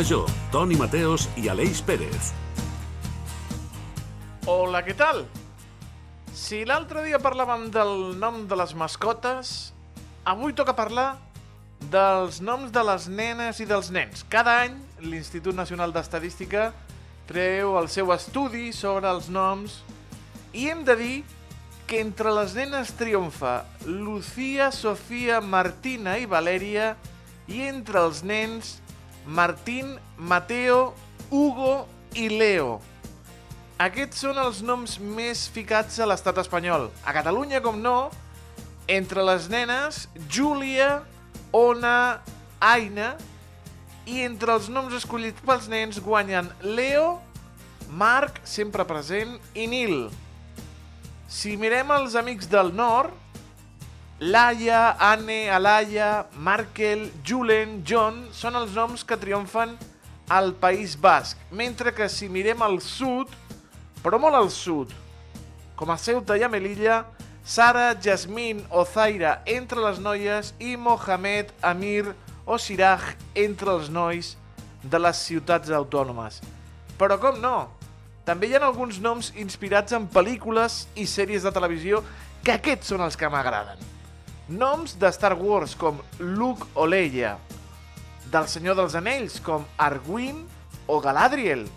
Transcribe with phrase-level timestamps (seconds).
[0.00, 2.30] Major, Toni Mateos i Aleix Pérez.
[4.48, 5.26] Hola, què tal?
[6.32, 9.74] Si l'altre dia parlàvem del nom de les mascotes,
[10.24, 11.18] avui toca parlar
[11.92, 14.24] dels noms de les nenes i dels nens.
[14.32, 16.70] Cada any l'Institut Nacional d'Estadística
[17.28, 19.82] treu el seu estudi sobre els noms
[20.56, 21.16] i hem de dir
[21.84, 26.94] que entre les nenes triomfa Lucía, Sofia, Martina i Valèria
[27.52, 28.78] i entre els nens
[29.26, 30.94] Martín, Mateo,
[31.30, 32.80] Hugo i Leo.
[33.80, 36.90] Aquests són els noms més ficats a l'estat espanyol.
[37.06, 38.10] A Catalunya, com no,
[38.90, 41.02] entre les nenes, Júlia,
[41.56, 42.20] Ona,
[42.60, 43.14] Aina,
[44.04, 47.20] i entre els noms escollits pels nens guanyen Leo,
[47.90, 50.10] Marc, sempre present, i Nil.
[51.30, 53.14] Si mirem els amics del nord,
[54.22, 59.70] Laia, Anne, Alaya, Markel, Julen, John són els noms que triomfen
[60.28, 63.32] al País Basc, mentre que si mirem al sud,
[64.04, 64.92] però molt al sud,
[65.72, 66.98] com a Ceuta i a Melilla,
[67.48, 72.12] Sara, Jasmine o Zaira entre les noies i Mohamed, Amir
[72.44, 74.34] o Siraj entre els nois
[74.84, 76.42] de les ciutats autònomes.
[77.00, 77.70] Però com no?
[78.28, 82.04] També hi ha alguns noms inspirats en pel·lícules i sèries de televisió
[82.44, 83.89] que aquests són els que m'agraden.
[84.50, 87.36] Noms de Star Wars com Luke o Leia,
[88.32, 90.40] del Senyor dels Anells com Arwin
[90.90, 91.68] o Galadriel,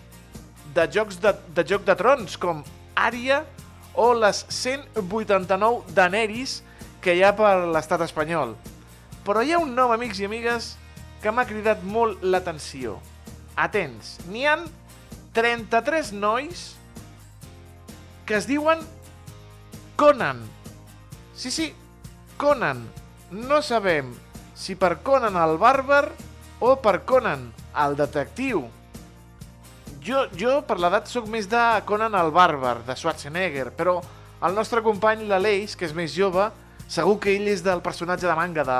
[0.74, 2.64] de jocs de, de Joc de Trons com
[2.98, 3.44] Arya
[3.94, 6.64] o les 189 Daenerys
[7.04, 8.56] que hi ha per l'estat espanyol.
[9.22, 10.74] Però hi ha un nom, amics i amigues,
[11.22, 12.98] que m'ha cridat molt l'atenció.
[13.54, 14.66] Atents, n'hi han
[15.38, 16.72] 33 nois
[18.26, 18.82] que es diuen
[19.96, 20.42] Conan.
[21.38, 21.70] Sí, sí,
[22.38, 22.84] Conan.
[23.32, 24.14] No sabem
[24.56, 26.06] si per Conan el bàrbar
[26.64, 27.50] o per Conan
[27.84, 28.66] el detectiu.
[30.04, 34.02] Jo, jo per l'edat sóc més de Conan el bàrbar, de Schwarzenegger, però
[34.44, 36.50] el nostre company l'Aleix, que és més jove,
[36.92, 38.80] segur que ell és del personatge de manga de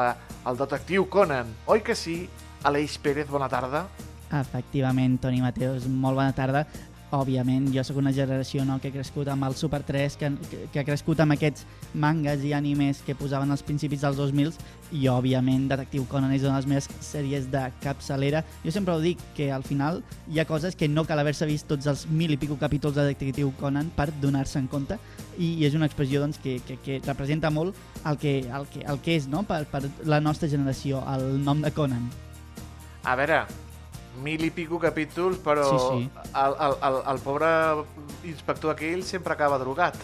[0.50, 1.54] el detectiu Conan.
[1.72, 2.28] Oi que sí?
[2.68, 3.86] Aleix Pérez, bona tarda.
[4.34, 6.66] Efectivament, Toni Mateos, molt bona tarda.
[7.14, 10.30] Òbviament, jo sóc una generació no, que ha crescut amb el Super 3, que,
[10.74, 14.50] que ha crescut amb aquests mangas i animes que posaven als principis dels 2000
[14.98, 18.42] i, òbviament, Detectiu Conan és una de les meves sèries de capçalera.
[18.64, 20.02] Jo sempre ho dic, que al final
[20.32, 23.06] hi ha coses que no cal haver-se vist tots els mil i pico capítols de
[23.12, 24.98] Detectiu Conan per donar-se en compte
[25.38, 27.78] i, i és una expressió doncs, que, que, que representa molt
[28.10, 29.46] el que, el que, el que és no?
[29.46, 32.10] per, per la nostra generació, el nom de Conan.
[33.04, 33.44] A veure,
[34.22, 36.10] mil i pico capítols, però Sí, sí.
[36.36, 37.48] El, el, el, el pobre
[38.30, 39.98] inspector aquell sempre acaba drogat.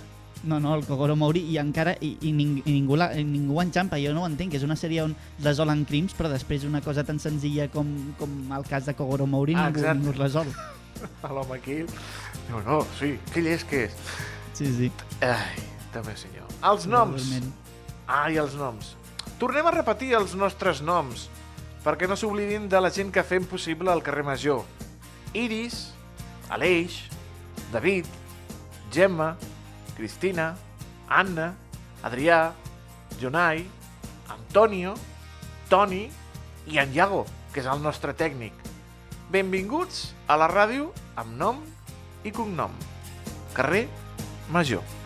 [0.44, 3.60] No, no, el Kogoro Mori i encara i, i, ning, i ningú, la, i ningú
[3.60, 7.04] enxampa, jo no ho entenc, és una sèrie on resolen crims, però després una cosa
[7.04, 10.54] tan senzilla com, com el cas de Kogoro Mori Ah, ningú, ningú es resol.
[11.36, 11.92] L'home aquell...
[12.50, 13.98] No, no, sí, que llest que és.
[14.56, 14.88] Sí, sí.
[15.22, 15.60] Ai,
[15.94, 16.48] també senyor.
[16.72, 17.28] Els noms.
[18.08, 18.96] Ai, els noms.
[19.40, 21.28] Tornem a repetir els nostres noms,
[21.84, 24.64] perquè no s'oblidin de la gent que fem possible al carrer Major.
[25.34, 25.94] Iris,
[26.50, 27.04] Aleix,
[27.72, 28.06] David,
[28.92, 29.36] Gemma,
[29.96, 30.56] Cristina,
[31.08, 31.54] Anna,
[32.04, 32.54] Adrià,
[33.20, 33.66] Jonai,
[34.30, 34.96] Antonio,
[35.70, 36.08] Toni
[36.68, 38.54] i en Iago, que és el nostre tècnic.
[39.30, 41.66] Benvinguts a la ràdio amb nom
[42.26, 42.74] i cognom.
[43.54, 43.88] Carrer
[44.50, 44.99] Major.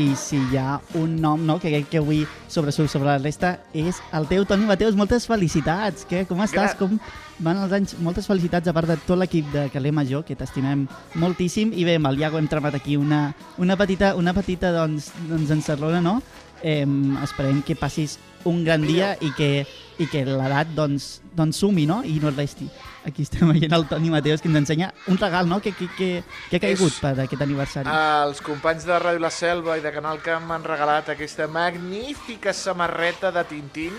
[0.00, 3.58] I si hi ha un nom no, que crec que avui sobresurt sobre la resta
[3.76, 4.96] és el teu Toni Mateus.
[4.96, 6.06] Moltes felicitats.
[6.08, 6.24] Què?
[6.26, 6.72] Com estàs?
[6.72, 6.98] Gra- Com
[7.44, 7.96] van els anys?
[8.00, 10.86] Moltes felicitats a part de tot l'equip de Calé Major, que t'estimem
[11.20, 11.72] moltíssim.
[11.76, 15.50] I bé, amb el Iago hem tramat aquí una, una petita, una petita doncs, doncs
[15.50, 16.22] encerlona, no?
[16.62, 16.86] Eh,
[17.24, 19.66] esperem que passis un gran dia i que,
[19.98, 22.02] i que l'edat doncs, doncs sumi, no?
[22.04, 22.68] I no resti.
[23.04, 25.60] Aquí estem veient el Toni Mateus que ens ensenya un regal, no?
[25.60, 26.10] Que, que, que,
[26.54, 27.90] ha caigut És- per aquest aniversari.
[27.90, 33.32] Els companys de Ràdio La Selva i de Canal Camp m'han regalat aquesta magnífica samarreta
[33.34, 33.96] de Tintín,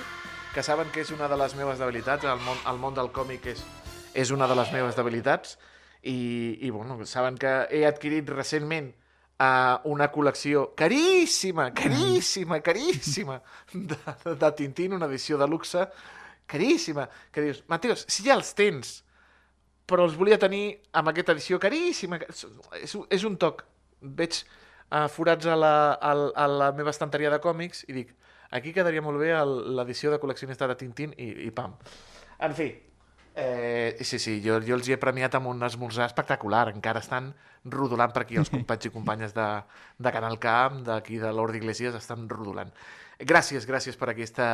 [0.54, 3.48] que saben que és una de les meves debilitats, el món, el món del còmic
[3.52, 3.64] és,
[4.14, 5.58] és una de les meves debilitats,
[6.04, 8.92] i, i bueno, saben que he adquirit recentment
[9.40, 13.42] uh, una col·lecció caríssima, caríssima, caríssima
[13.74, 13.98] de,
[14.36, 15.88] de Tintín, una edició de luxe,
[16.50, 19.00] caríssima, que dius, Mateus, si ja els tens,
[19.90, 22.20] però els volia tenir amb aquesta edició caríssima.
[22.80, 23.66] És, és, un toc.
[24.04, 28.16] Veig uh, forats a la, a, a la meva estanteria de còmics i dic,
[28.54, 29.34] aquí quedaria molt bé
[29.80, 31.76] l'edició de col·leccionista de Tintín i, i pam.
[32.44, 32.72] En fi,
[33.36, 36.68] Eh, sí, sí, jo, jo els hi he premiat amb un esmorzar espectacular.
[36.74, 37.32] Encara estan
[37.66, 39.48] rodolant per aquí els companys i companyes de,
[39.98, 42.70] de Canal Camp, d'aquí de l'Orde Iglesias, estan rodolant.
[43.24, 44.48] Gràcies, gràcies per aquesta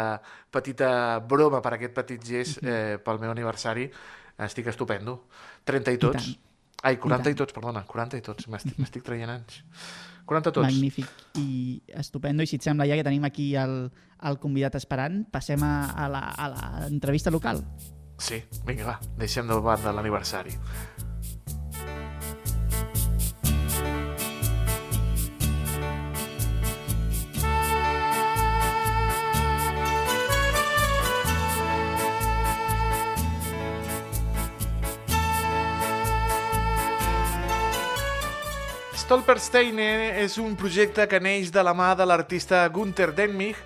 [0.52, 3.90] petita broma, per aquest petit gest eh, pel meu aniversari.
[4.40, 5.26] Estic estupendo.
[5.68, 6.30] 30 i tots.
[6.30, 6.46] tant.
[6.88, 8.48] Ai, 40 I i, tots, perdona, 40 i tots.
[8.48, 9.58] M'estic traient anys.
[10.30, 10.64] 40 tots.
[10.70, 11.10] Magnífic
[11.42, 12.46] i estupendo.
[12.46, 13.90] I si et sembla, ja que tenim aquí el,
[14.24, 16.48] el convidat esperant, passem a, a la- a
[16.86, 17.60] l'entrevista local.
[18.20, 20.52] Sí, vinga, va, deixem de banda l'aniversari.
[39.00, 39.86] Stolpersteine
[40.22, 43.58] és un projecte que neix de la mà de l'artista Gunther Denmich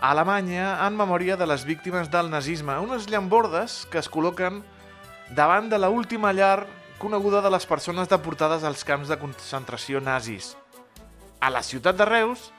[0.00, 4.62] a Alemanya en memòria de les víctimes del nazisme, unes llambordes que es col·loquen
[5.34, 6.66] davant de la última llar
[6.98, 10.54] coneguda de les persones deportades als camps de concentració nazis.
[11.40, 12.52] A la ciutat de Reus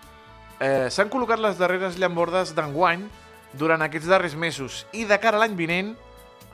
[0.59, 3.07] eh, s'han col·locat les darreres llambordes d'enguany
[3.53, 5.95] durant aquests darrers mesos i de cara a l'any vinent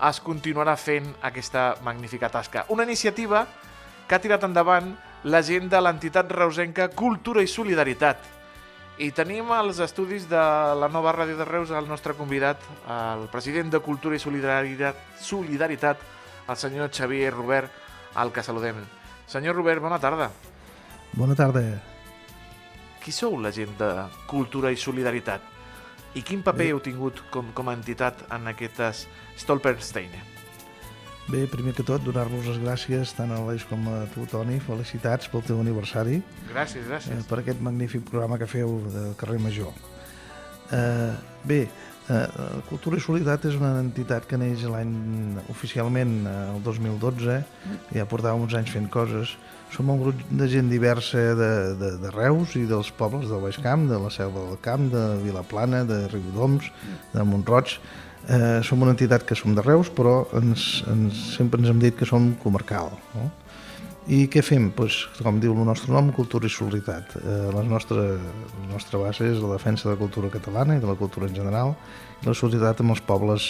[0.06, 2.66] es continuarà fent aquesta magnífica tasca.
[2.70, 3.46] Una iniciativa
[4.08, 4.94] que ha tirat endavant
[5.26, 8.35] la gent de l'entitat reusenca Cultura i Solidaritat.
[8.98, 10.40] I tenim als estudis de
[10.80, 16.00] la nova ràdio de Reus el nostre convidat, el president de Cultura i Solidaritat, Solidaritat
[16.48, 17.72] el senyor Xavier Robert,
[18.16, 18.80] al que saludem.
[19.28, 20.30] Senyor Robert, bona tarda.
[21.12, 21.64] Bona tarda.
[23.04, 23.90] Qui sou la gent de
[24.30, 25.42] Cultura i Solidaritat?
[26.16, 26.72] I quin paper Bé.
[26.72, 30.35] heu tingut com, com a entitat en aquestes Stolpersteine?
[31.26, 34.60] Bé, primer que tot, donar-vos les gràcies tant a l'Eix com a tu, Toni.
[34.62, 36.20] Felicitats pel teu aniversari,
[36.52, 37.26] Gràcies, eh, gràcies.
[37.26, 39.74] per aquest magnífic programa que feu de Carrer Major.
[40.72, 41.14] Eh,
[41.44, 41.68] bé,
[42.10, 42.28] eh,
[42.70, 47.44] Cultura i Solidaritat és una entitat que neix l'any oficialment eh, el 2012,
[47.96, 49.36] ja portàvem uns anys fent coses.
[49.74, 53.58] Som un grup de gent diversa de, de, de Reus i dels pobles del Baix
[53.58, 56.70] Camp, de la Selva del Camp, de Vilaplana, de Riudoms,
[57.14, 57.80] de Montroig.
[58.26, 61.98] Eh, som una entitat que som de Reus, però ens, ens, sempre ens hem dit
[61.98, 62.90] que som comarcal.
[63.14, 63.30] No?
[64.10, 64.72] I què fem?
[64.74, 67.16] Pues, com diu el nostre nom, cultura i solidaritat.
[67.22, 70.90] Eh, la, nostra, la nostra base és la defensa de la cultura catalana i de
[70.90, 71.74] la cultura en general
[72.22, 73.50] i la solidaritat amb els pobles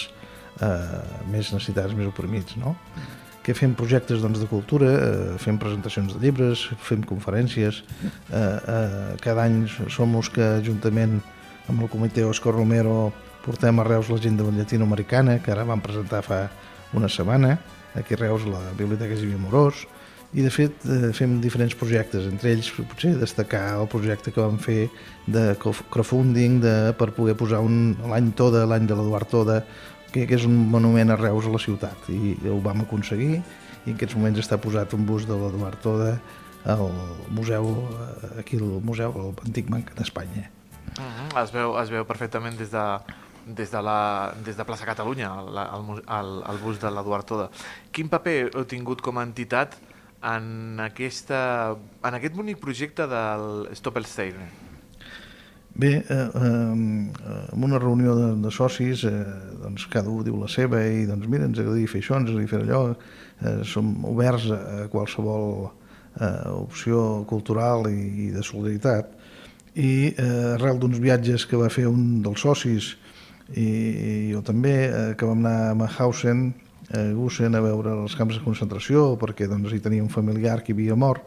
[0.60, 1.02] eh,
[1.32, 2.56] més necessitats, més oprimits.
[2.60, 2.76] No?
[3.46, 3.76] Què fem?
[3.78, 7.82] Projectes doncs, de cultura, eh, fem presentacions de llibres, fem conferències.
[8.02, 9.62] Eh, eh, cada any
[9.92, 11.20] som els que, juntament
[11.68, 13.12] amb el comitè Òscar Romero,
[13.46, 16.46] portem a Reus l'agenda llatinoamericana, que ara vam presentar fa
[16.94, 17.56] una setmana,
[17.94, 19.86] aquí a Reus la Biblioteca Xavier Morós,
[20.34, 24.58] i de fet eh, fem diferents projectes, entre ells potser destacar el projecte que vam
[24.60, 24.88] fer
[25.30, 29.60] de crowdfunding de, per poder posar l'any Toda, l'any de l'Eduard Toda,
[30.10, 33.92] que, que és un monument a Reus a la ciutat i ho vam aconseguir i
[33.92, 36.16] en aquests moments està posat un bust de l'Eduard Toda
[36.66, 36.90] al
[37.30, 40.50] museu, eh, aquí al museu, al Antic Banc d'Espanya.
[40.96, 41.44] Uh -huh.
[41.44, 42.84] es, veu, es veu perfectament des de,
[43.46, 47.48] des de, la, des de plaça Catalunya, la, el, el, el bus de l'Eduard Toda.
[47.94, 49.78] Quin paper heu tingut com a entitat
[50.26, 51.40] en, aquesta,
[52.02, 54.40] en aquest bonic projecte del Stoppelstein?
[55.76, 59.12] Bé, eh, eh, en una reunió de, de socis, eh,
[59.62, 62.52] doncs cada un diu la seva i doncs mira, ens agradaria fer això, ens agradaria
[62.54, 62.82] fer allò,
[63.44, 69.12] eh, som oberts a qualsevol eh, opció cultural i, i de solidaritat.
[69.76, 72.94] I eh, arrel d'uns viatges que va fer un dels socis
[73.54, 76.48] i, jo també, eh, que vam anar a Mauthausen,
[76.94, 80.74] a Gusen, a veure els camps de concentració, perquè doncs, hi tenia un familiar que
[80.74, 81.26] havia mort,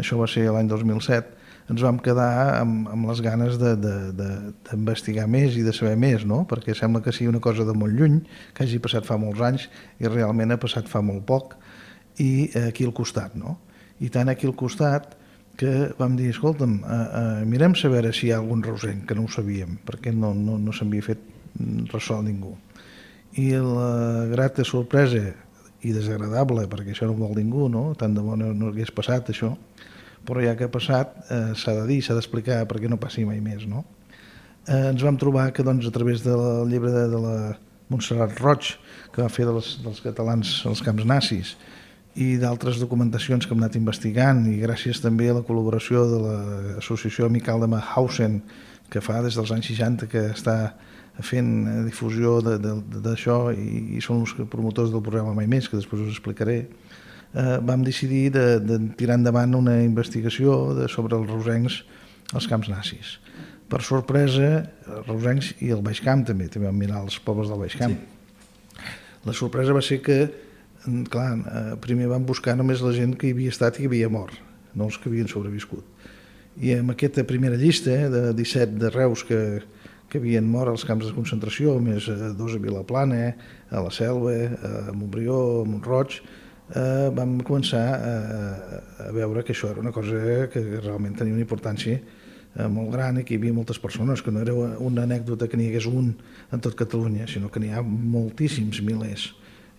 [0.00, 1.38] això va ser l'any 2007,
[1.70, 6.42] ens vam quedar amb, amb les ganes d'investigar més i de saber més, no?
[6.50, 8.18] perquè sembla que sigui una cosa de molt lluny,
[8.54, 9.68] que hagi passat fa molts anys
[10.02, 11.54] i realment ha passat fa molt poc,
[12.18, 13.36] i eh, aquí al costat.
[13.38, 13.58] No?
[14.02, 15.14] I tant aquí al costat
[15.60, 19.28] que vam dir, escolta'm, eh, eh, mirem veure si hi ha algun rosenc, que no
[19.28, 21.39] ho sabíem, perquè no, no, no s'havia fet
[21.92, 22.56] ressò ningú.
[23.38, 25.22] I la grata sorpresa
[25.80, 27.90] i desagradable, perquè això no vol ningú, no?
[27.96, 29.54] tant de bo no, no hagués passat això,
[30.26, 33.40] però ja que ha passat eh, s'ha de dir, s'ha d'explicar perquè no passi mai
[33.40, 33.64] més.
[33.70, 33.84] No?
[34.66, 37.36] Eh, ens vam trobar que doncs, a través del llibre de, de la
[37.90, 38.74] Montserrat Roig,
[39.14, 41.56] que va fer dels, dels catalans als camps nazis,
[42.18, 47.30] i d'altres documentacions que hem anat investigant, i gràcies també a la col·laboració de l'Associació
[47.30, 48.40] Amical de Mahausen,
[48.90, 50.56] que fa des dels anys 60 que està
[51.26, 56.04] fent eh, difusió d'això i, i són els promotors del programa Mai Més, que després
[56.04, 56.60] us explicaré,
[57.34, 61.82] eh, vam decidir de, de tirar endavant una investigació de, sobre els rosencs
[62.34, 63.18] als camps nazis.
[63.70, 67.60] Per sorpresa, els rosencs i el Baix Camp també, també vam mirar els pobles del
[67.62, 67.94] Baix Camp.
[67.94, 68.16] Sí.
[69.28, 70.18] La sorpresa va ser que,
[70.86, 73.90] mm, clar, eh, primer van buscar només la gent que hi havia estat i que
[73.92, 74.34] havia mort,
[74.74, 75.84] no els que havien sobreviscut.
[76.60, 79.62] I amb aquesta primera llista eh, de 17 de Reus que,
[80.10, 83.34] que havien mort als camps de concentració, més eh, dos a Vilaplana,
[83.70, 84.36] a la Selva,
[84.66, 86.20] a Montbrió, a Montroig,
[86.74, 88.14] eh, vam començar a,
[89.06, 93.20] a veure que això era una cosa que realment tenia una importància eh, molt gran
[93.20, 96.14] i que hi havia moltes persones, que no era una anècdota que n'hi hagués un
[96.52, 99.30] en tot Catalunya, sinó que n'hi ha moltíssims milers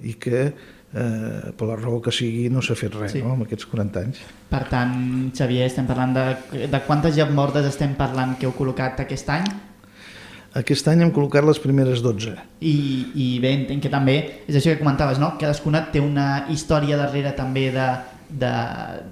[0.02, 3.22] i que eh, per la raó que sigui no s'ha fet res sí.
[3.24, 4.22] no, en aquests 40 anys.
[4.52, 4.96] Per tant,
[5.38, 6.26] Xavier, estem parlant de,
[6.72, 9.52] de quantes mortes estem parlant que heu col·locat aquest any?
[10.60, 12.34] Aquest any hem col·locat les primeres 12.
[12.60, 12.74] I,
[13.16, 14.16] i bé, entenc que també,
[14.52, 15.34] és això que comentaves, no?
[15.40, 17.86] Cadascuna té una història darrere també de,
[18.28, 18.52] de,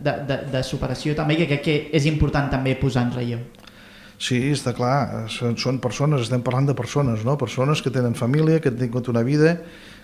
[0.04, 3.46] de, de, de superació també, que crec que és important també posar en relleu.
[4.20, 7.38] Sí, està clar, són, són persones, estem parlant de persones, no?
[7.40, 9.56] persones que tenen família, que han tingut una vida,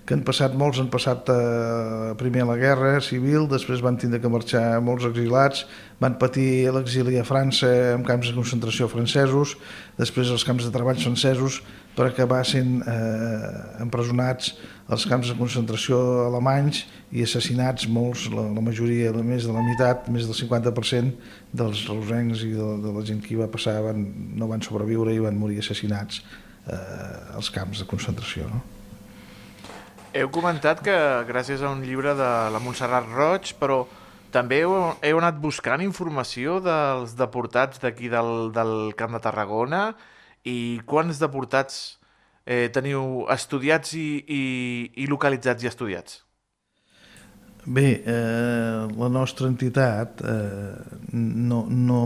[0.05, 4.29] que han passat molts, han passat eh, primer la guerra civil, després van tindre que
[4.29, 5.63] marxar molts exilats,
[6.01, 9.55] van patir l'exili a França en camps de concentració francesos,
[9.97, 11.63] després els camps de treball francesos,
[11.95, 13.49] per acabar sent eh,
[13.81, 14.53] empresonats
[14.91, 15.97] als camps de concentració
[16.27, 16.83] alemanys
[17.15, 21.85] i assassinats molts, la, la majoria, la, més de la meitat, més del 50% dels
[21.89, 24.05] reusencs i de, de la gent que hi va passar van,
[24.37, 26.79] no van sobreviure i van morir assassinats eh,
[27.33, 28.51] als camps de concentració.
[28.51, 28.74] No?
[30.15, 30.95] Heu comentat que
[31.27, 33.81] gràcies a un llibre de la Montserrat Roig, però
[34.31, 34.71] també heu,
[35.03, 39.81] heu anat buscant informació dels deportats d'aquí del, del Camp de Tarragona
[40.47, 41.81] i quants deportats
[42.45, 44.41] eh, teniu estudiats i, i,
[45.03, 46.21] i localitzats i estudiats?
[47.65, 50.79] Bé, eh, la nostra entitat eh,
[51.11, 51.99] no, no,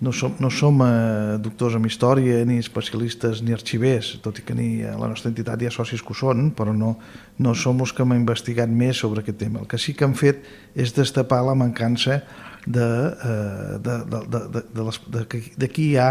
[0.00, 4.56] no som, no som eh, doctors en història, ni especialistes, ni arxivers, tot i que
[4.56, 6.96] ni a la nostra entitat hi ha socis que ho són, però no,
[7.40, 9.62] no som els que hem investigat més sobre aquest tema.
[9.64, 10.44] El que sí que hem fet
[10.76, 12.20] és destapar la mancança
[12.66, 16.10] de, eh, de, de, de, de, de, les, de, de qui hi ha,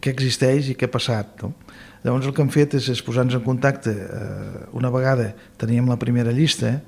[0.00, 1.44] què existeix i què ha passat.
[1.44, 1.52] No?
[2.06, 3.92] Llavors el que hem fet és, és posar-nos en contacte.
[3.92, 6.78] Eh, una vegada teníem la primera llista,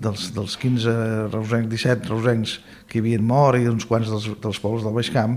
[0.00, 0.96] dels, dels 15
[1.28, 2.56] reusencs, 17 reusencs
[2.88, 5.36] que hi havien mort i uns quants dels, dels pobles del Baix Camp,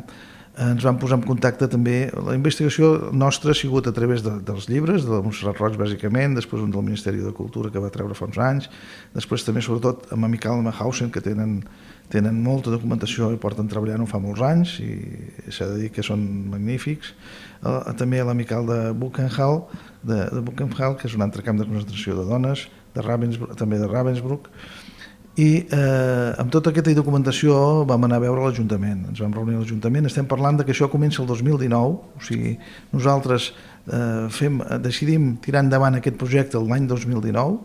[0.58, 4.66] ens vam posar en contacte també, la investigació nostra ha sigut a través de, dels
[4.72, 8.18] llibres, de la Montserrat Roig bàsicament, després un del Ministeri de Cultura que va treure
[8.18, 8.70] fa uns anys,
[9.14, 11.60] després també sobretot amb Amical Mahausen que tenen,
[12.10, 14.96] tenen molta documentació i porten treballant fa molts anys i
[15.54, 17.14] s'ha de dir que són magnífics,
[17.62, 19.68] eh, també l'Amical de Buchenhall,
[20.02, 22.66] de, de Buchenhall, que és un altre camp de concentració de dones,
[22.98, 24.50] de Ravensbrück, també de Ravensbrück,
[25.38, 27.54] i eh, amb tota aquesta documentació
[27.86, 30.90] vam anar a veure l'Ajuntament, ens vam reunir a l'Ajuntament, estem parlant de que això
[30.90, 32.56] comença el 2019, o sigui,
[32.96, 33.52] nosaltres
[33.86, 37.60] eh, fem, decidim tirar endavant aquest projecte l'any 2019,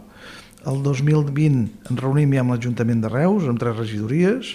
[0.68, 4.52] el 2020 ens reunim ja amb l'Ajuntament de Reus, amb tres regidories,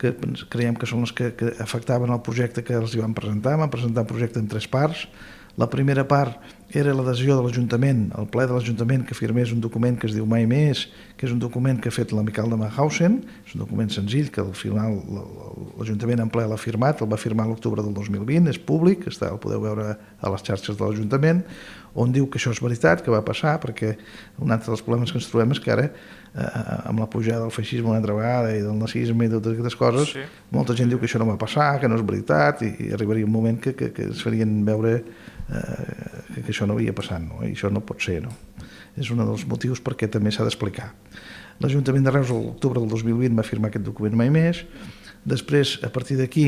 [0.00, 0.14] que
[0.50, 3.70] creiem que són les que, que afectaven el projecte que els hi vam presentar, vam
[3.72, 5.04] presentar un projecte en tres parts,
[5.60, 6.40] la primera part
[6.74, 10.26] era l'adhesió de l'Ajuntament, el ple de l'Ajuntament que firmés un document que es diu
[10.26, 13.92] Mai Més, que és un document que ha fet l'amical de Mahausen, és un document
[13.94, 14.98] senzill que al final
[15.78, 19.38] l'Ajuntament en ple l'ha firmat, el va firmar l'octubre del 2020, és públic, està, el
[19.42, 21.44] podeu veure a les xarxes de l'Ajuntament,
[21.94, 23.92] on diu que això és veritat, que va passar, perquè
[24.42, 27.54] un altre dels problemes que ens trobem és que ara, eh, amb la pujada del
[27.54, 30.24] feixisme una altra vegada i del nazisme i totes aquestes coses, sí.
[30.50, 33.28] molta gent diu que això no va passar, que no és veritat, i, i arribaria
[33.28, 37.42] un moment que, que, que es farien veure eh, que això no havia passat, no?
[37.44, 38.20] i això no pot ser.
[38.24, 38.32] No?
[39.00, 40.92] És un dels motius perquè també s'ha d'explicar.
[41.62, 44.64] L'Ajuntament de Reus, l'octubre del 2020, va firmar aquest document mai més.
[45.24, 46.46] Després, a partir d'aquí,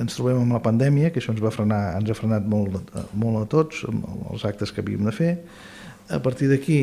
[0.00, 3.42] ens trobem amb la pandèmia, que això ens va frenar, ens ha frenat molt, molt
[3.42, 5.32] a tots, amb els actes que havíem de fer.
[6.10, 6.80] A partir d'aquí,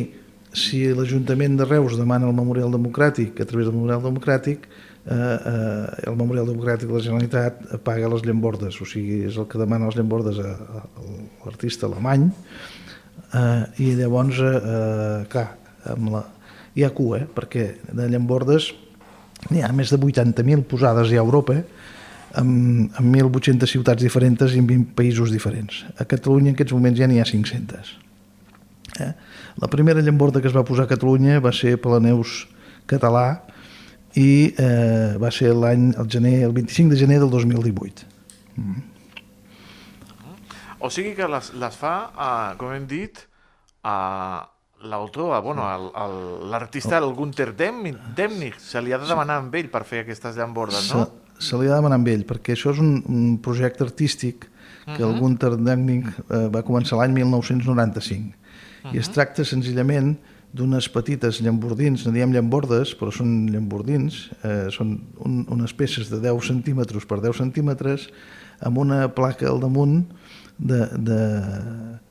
[0.56, 4.68] si l'Ajuntament de Reus demana el Memorial Democràtic, a través del Memorial Democràtic,
[5.08, 9.48] eh, eh, el Memorial Democràtic de la Generalitat paga les llambordes, o sigui, és el
[9.50, 10.84] que demana les llambordes a, a,
[11.46, 12.28] l'artista alemany,
[13.34, 15.48] eh, i llavors, eh, clar,
[15.94, 16.26] amb la,
[16.78, 18.72] hi ha cua, eh, perquè de llambordes
[19.52, 21.62] n'hi ha més de 80.000 posades a Europa,
[22.38, 25.86] amb, amb 1.800 ciutats diferents i en 20 països diferents.
[25.98, 27.96] A Catalunya en aquests moments ja n'hi ha 500.
[29.00, 29.12] Eh?
[29.62, 32.46] La primera llamborda que es va posar a Catalunya va ser Palaneus
[32.90, 33.47] català,
[34.18, 38.08] i eh, va ser l'any, el gener, el 25 de gener del 2018.
[38.58, 38.86] Mm.
[40.82, 43.20] O sigui que les, les fa, uh, com hem dit,
[43.86, 44.42] uh,
[44.90, 45.66] l'autor, bueno,
[46.50, 50.38] l'artista, el, el Gunther Demnig, se li ha de demanar amb ell per fer aquestes
[50.38, 51.06] llambordes, no?
[51.38, 54.46] Se, se li ha de demanar amb ell, perquè això és un, un projecte artístic
[54.46, 55.08] que uh -huh.
[55.10, 55.20] el mhm.
[55.20, 58.34] Gunther Demnig eh, va començar l'any 1995.
[58.34, 58.96] Uh -huh.
[58.96, 60.18] I es tracta senzillament
[60.56, 66.22] d'unes petites llambordins, no diem llambordes, però són llambordins, eh, són un, unes peces de
[66.24, 68.08] 10 centímetres per 10 centímetres,
[68.64, 70.04] amb una placa al damunt
[70.58, 71.22] de, de,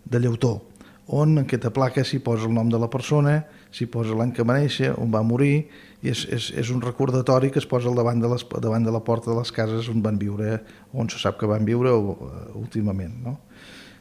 [0.04, 0.60] de llautó,
[1.06, 3.40] on en aquesta placa s'hi posa el nom de la persona,
[3.70, 5.68] s'hi posa l'any que va néixer, on va morir,
[6.02, 8.94] i és, és, és un recordatori que es posa al davant de, les, davant de
[8.94, 10.60] la porta de les cases on van viure,
[10.92, 12.16] on se sap que van viure uh,
[12.58, 13.14] últimament.
[13.22, 13.36] No?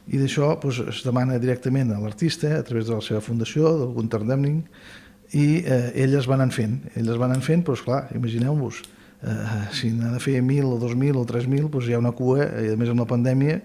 [0.06, 3.94] I d'això doncs, es demana directament a l'artista, a través de la seva fundació, del
[3.96, 4.60] Gunter Demning,
[5.34, 6.78] i eh, elles van anar fent.
[6.94, 8.82] Elles van anar fent, però esclar, imagineu-vos,
[9.26, 9.38] eh,
[9.74, 12.74] si n'ha de fer 1.000 o 2.000 o 3.000, doncs hi ha una cua, i
[12.74, 13.58] a més amb la pandèmia,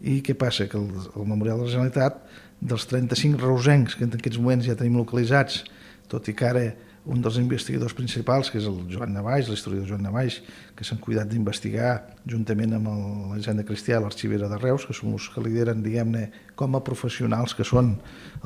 [0.00, 0.68] i què passa?
[0.70, 2.22] Que el, el Memorial de la Generalitat,
[2.60, 5.64] dels 35 reusencs que en aquests moments ja tenim localitzats,
[6.10, 6.64] tot i que ara
[7.10, 10.38] un dels investigadors principals, que és el Joan Navaix, l'historiador Joan Navaix,
[10.78, 11.94] que s'han cuidat d'investigar
[12.30, 12.90] juntament amb
[13.32, 17.66] l'agenda cristià, l'arxivera de Reus, que són els que lideren, diguem-ne, com a professionals que
[17.66, 17.96] són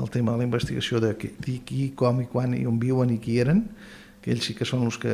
[0.01, 3.21] el tema de la investigació de qui, qui, com i quan i on viuen i
[3.21, 3.67] qui eren,
[4.25, 5.13] que ells sí que són els que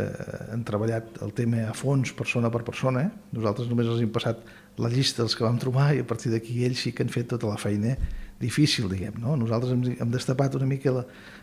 [0.55, 3.09] han treballat el tema a fons, persona per persona.
[3.09, 3.31] Eh?
[3.35, 4.45] Nosaltres només els hem passat
[4.79, 7.27] la llista dels que vam trobar i a partir d'aquí ells sí que han fet
[7.33, 7.97] tota la feina
[8.41, 9.19] difícil, diguem.
[9.19, 9.35] No?
[9.37, 11.03] Nosaltres hem, hem destapat una mica la,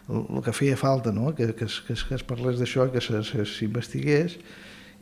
[0.09, 1.33] el, que feia falta, no?
[1.35, 4.37] que, que, que, es, que es parlés d'això, que s'investigués,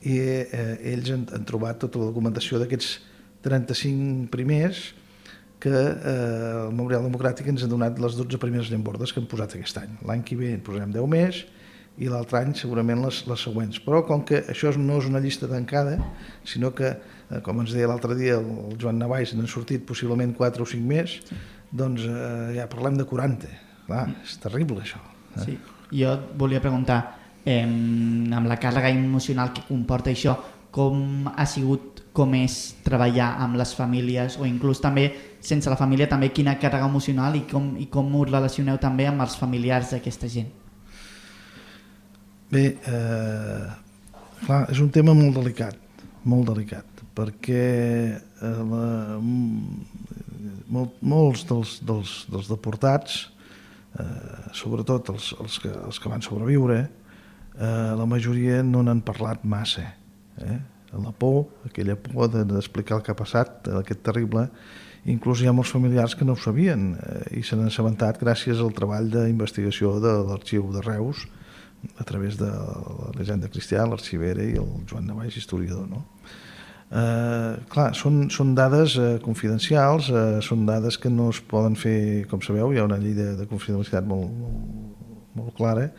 [0.05, 2.99] i eh, ells han, han trobat tota la documentació d'aquests
[3.45, 4.91] 35 primers
[5.61, 9.55] que eh, el Memorial Democràtic ens ha donat les 12 primeres llambordes que hem posat
[9.57, 9.95] aquest any.
[10.05, 11.43] L'any que ve en posarem 10 més
[11.97, 13.79] i l'altre any segurament les, les següents.
[13.81, 15.95] Però com que això no és una llista tancada,
[16.45, 16.91] sinó que,
[17.29, 20.69] eh, com ens deia l'altre dia el, el Joan Navais, n'han sortit possiblement 4 o
[20.75, 21.19] 5 més,
[21.71, 23.53] doncs eh, ja parlem de 40.
[23.85, 24.99] Clar, és terrible això.
[25.35, 25.45] Eh?
[25.45, 25.57] Sí.
[25.95, 26.99] Jo volia preguntar,
[27.45, 30.37] eh, amb la càrrega emocional que comporta això,
[30.71, 35.09] com ha sigut, com és treballar amb les famílies o inclús també
[35.43, 39.21] sense la família, també quina càrrega emocional i com, i com us relacioneu també amb
[39.21, 40.49] els familiars d'aquesta gent?
[42.51, 43.67] Bé, eh,
[44.45, 45.77] clar, és un tema molt delicat,
[46.23, 47.63] molt delicat, perquè
[48.15, 48.85] eh, la,
[50.71, 53.25] mol, molts dels, dels, dels deportats,
[53.99, 59.45] eh, sobretot els, els, que, els que van sobreviure, eh, la majoria no n'han parlat
[59.45, 59.87] massa.
[60.41, 60.57] Eh?
[60.95, 64.47] La por, aquella por d'explicar el que ha passat, aquest terrible,
[65.11, 68.61] inclús hi ha molts familiars que no ho sabien eh, i se n'han assabentat gràcies
[68.63, 71.27] al treball d'investigació de l'arxiu de Reus
[71.99, 75.85] a través de la llegenda cristià, l'arxivera i el Joan Navaix, historiador.
[75.91, 76.05] No?
[76.85, 82.27] Eh, clar, són, són dades eh, confidencials, eh, són dades que no es poden fer,
[82.29, 85.89] com sabeu, hi ha una llei de, de confidencialitat molt, molt, molt clara,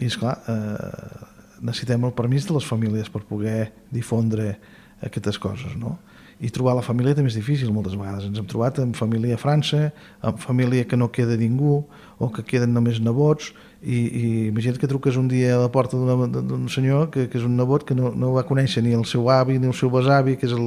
[0.00, 4.54] i és clar, eh, necessitem el permís de les famílies per poder difondre
[5.04, 5.98] aquestes coses, no?
[6.36, 8.26] i trobar la família també és difícil moltes vegades.
[8.28, 9.86] Ens hem trobat amb família a França,
[10.20, 11.78] amb família que no queda ningú,
[12.20, 13.54] o que queden només nebots,
[13.86, 17.46] i, i imagina't que truques un dia a la porta d'un senyor que, que és
[17.46, 20.34] un nebot que no, no va conèixer ni el seu avi ni el seu besavi,
[20.40, 20.66] que és el,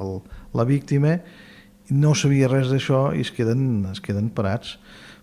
[0.00, 0.14] el,
[0.56, 1.18] la víctima,
[1.92, 4.78] no sabia res d'això i es queden, es queden parats.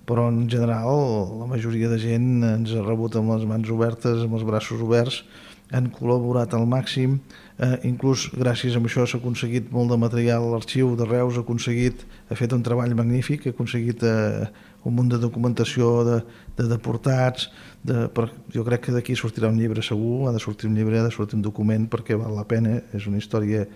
[0.09, 0.89] Però en general
[1.37, 5.23] la majoria de gent ens ha rebut amb les mans obertes, amb els braços oberts,
[5.71, 7.19] han col·laborat al màxim,
[7.59, 12.05] eh, inclús gràcies a això s'ha aconseguit molt de material, l'arxiu de Reus ha aconseguit,
[12.29, 14.47] ha fet un treball magnífic, ha aconseguit eh,
[14.83, 16.17] un munt de documentació de,
[16.57, 17.49] de deportats,
[17.83, 20.99] de, per, jo crec que d'aquí sortirà un llibre segur, ha de sortir un llibre,
[20.99, 23.67] ha de sortir un document perquè val la pena, és una història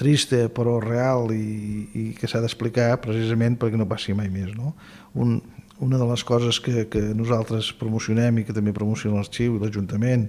[0.00, 4.54] trista però real i, i que s'ha d'explicar precisament perquè no passi mai més.
[4.56, 4.74] No?
[5.14, 5.40] Un,
[5.80, 10.28] una de les coses que, que nosaltres promocionem i que també promociona l'arxiu i l'Ajuntament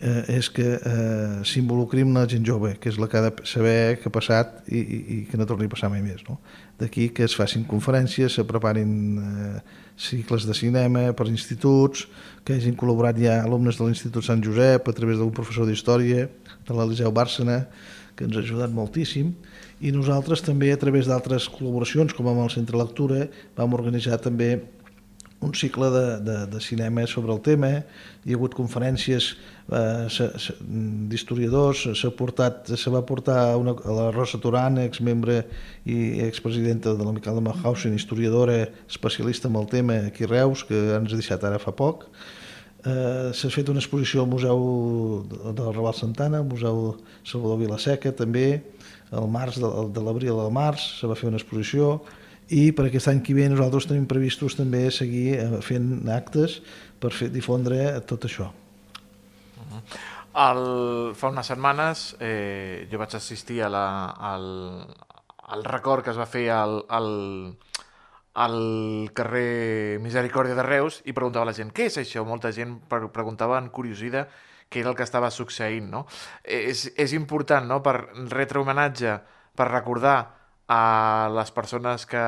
[0.00, 3.96] eh, és que eh, s'involucrim la gent jove, que és la que ha de saber
[4.00, 6.22] què ha passat i, i, i que no torni a passar mai més.
[6.28, 6.38] No?
[6.80, 9.60] D'aquí que es facin conferències, se preparin eh,
[9.96, 12.06] cicles de cinema per instituts,
[12.44, 16.28] que hagin col·laborat ja alumnes de l'Institut Sant Josep a través d'un professor d'història,
[16.66, 17.64] de l'Eliseu Bàrcena,
[18.16, 19.32] que ens ha ajudat moltíssim,
[19.84, 24.54] i nosaltres també a través d'altres col·laboracions, com amb el Centre Lectura, vam organitzar també
[25.40, 27.70] un cicle de, de, de cinema sobre el tema,
[28.24, 29.34] hi ha hagut conferències
[29.68, 30.28] eh,
[31.10, 35.42] d'historiadors, s'ha portat, se va portar una, a la Rosa Turan, exmembre
[35.84, 40.80] i expresidenta de l'Amical de Mahausen, historiadora especialista en el tema aquí a Reus, que
[40.96, 42.08] ens ha deixat ara fa poc.
[42.86, 44.60] Eh, s'ha fet una exposició al Museu
[45.28, 46.96] del Raval Santana, al Museu
[47.26, 48.62] Salvador Vilaseca també,
[49.12, 52.00] al març de, de l'abril al març se va fer una exposició,
[52.54, 56.60] i per aquest any que ve nosaltres tenim previstos també seguir eh, fent actes
[57.02, 58.50] per fer difondre tot això.
[60.36, 60.62] El,
[61.16, 63.86] fa unes setmanes eh, jo vaig assistir a la,
[64.30, 64.44] al,
[65.48, 67.08] al record que es va fer al, al,
[68.36, 68.58] al
[69.16, 72.22] carrer Misericòrdia de Reus i preguntava a la gent què és això?
[72.28, 74.26] Molta gent preguntava en curiosida
[74.68, 75.88] què era el que estava succeint.
[75.90, 76.04] No?
[76.44, 77.80] És, és important no?
[77.82, 77.96] per
[78.30, 79.18] retre homenatge,
[79.56, 80.35] per recordar
[80.68, 82.22] a les persones que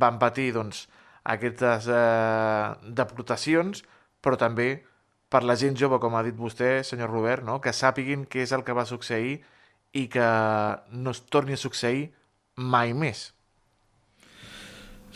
[0.00, 0.86] van patir doncs,
[1.26, 3.82] aquestes eh, deportacions,
[4.22, 4.70] però també
[5.28, 7.58] per la gent jove, com ha dit vostè, senyor Robert, no?
[7.60, 9.40] que sàpiguin què és el que va succeir
[9.96, 10.28] i que
[10.92, 12.10] no es torni a succeir
[12.56, 13.32] mai més.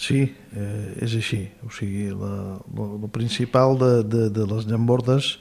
[0.00, 0.22] Sí,
[0.56, 1.42] eh, és així.
[1.66, 5.34] O sigui, la, la, la principal de, de, de les llambordes,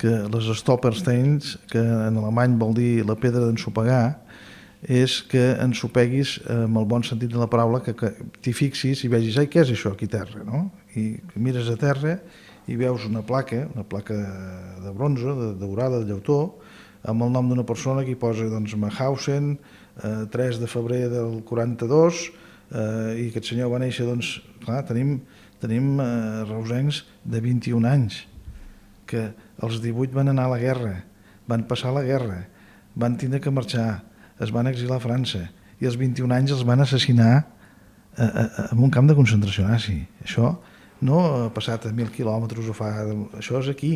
[0.00, 4.18] que les Stoppersteins, que en alemany vol dir la pedra d'ensopegar,
[4.82, 9.04] és que ensopeguis eh, amb el bon sentit de la paraula, que, que t'hi fixis
[9.04, 10.70] i vegis, ai, què és això aquí terra, no?
[10.96, 12.16] I mires a terra
[12.70, 14.16] i veus una placa, una placa
[14.80, 16.56] de bronze, de, daurada, de llautó,
[17.02, 19.52] amb el nom d'una persona que hi posa doncs, Mahausen,
[20.00, 22.24] eh, 3 de febrer del 42,
[22.70, 25.18] eh, i aquest senyor va néixer, doncs, clar, tenim,
[25.60, 26.08] tenim eh,
[26.48, 28.22] reusencs de 21 anys,
[29.10, 30.94] que els 18 van anar a la guerra,
[31.50, 32.44] van passar la guerra,
[32.94, 34.04] van tindre que marxar,
[34.40, 35.44] es van exilar a França,
[35.80, 37.44] i als 21 anys els van assassinar a,
[38.24, 40.00] a, a, en un camp de concentració nazi.
[40.24, 40.54] Això
[41.04, 42.90] no ha passat a mil quilòmetres o fa...
[43.38, 43.94] Això és aquí,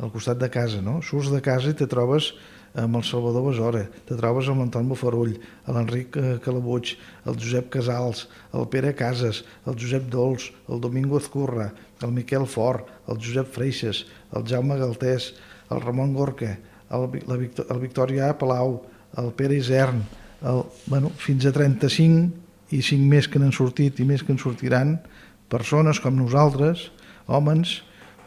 [0.00, 0.98] al costat de casa, no?
[1.06, 2.32] Surts de casa i te trobes
[2.78, 5.34] amb el Salvador Besora, te trobes amb l'Anton Bofarull,
[5.66, 6.92] l'Enric eh, Calabuig,
[7.26, 11.70] el Josep Casals, el Pere Casas, el Josep Dols, el Domingo Ezcurra,
[12.02, 14.04] el Miquel Fort, el Josep Freixes,
[14.36, 15.32] el Jaume Galtés,
[15.70, 16.56] el Ramon Gorca,
[16.90, 18.78] el, la Victor, el Victòria Palau,
[19.18, 20.04] el Pere Isern,
[20.46, 24.38] el, bueno, fins a 35 i 5 més que n'han sortit i més que en
[24.38, 24.98] sortiran,
[25.50, 26.88] persones com nosaltres,
[27.26, 27.80] homes,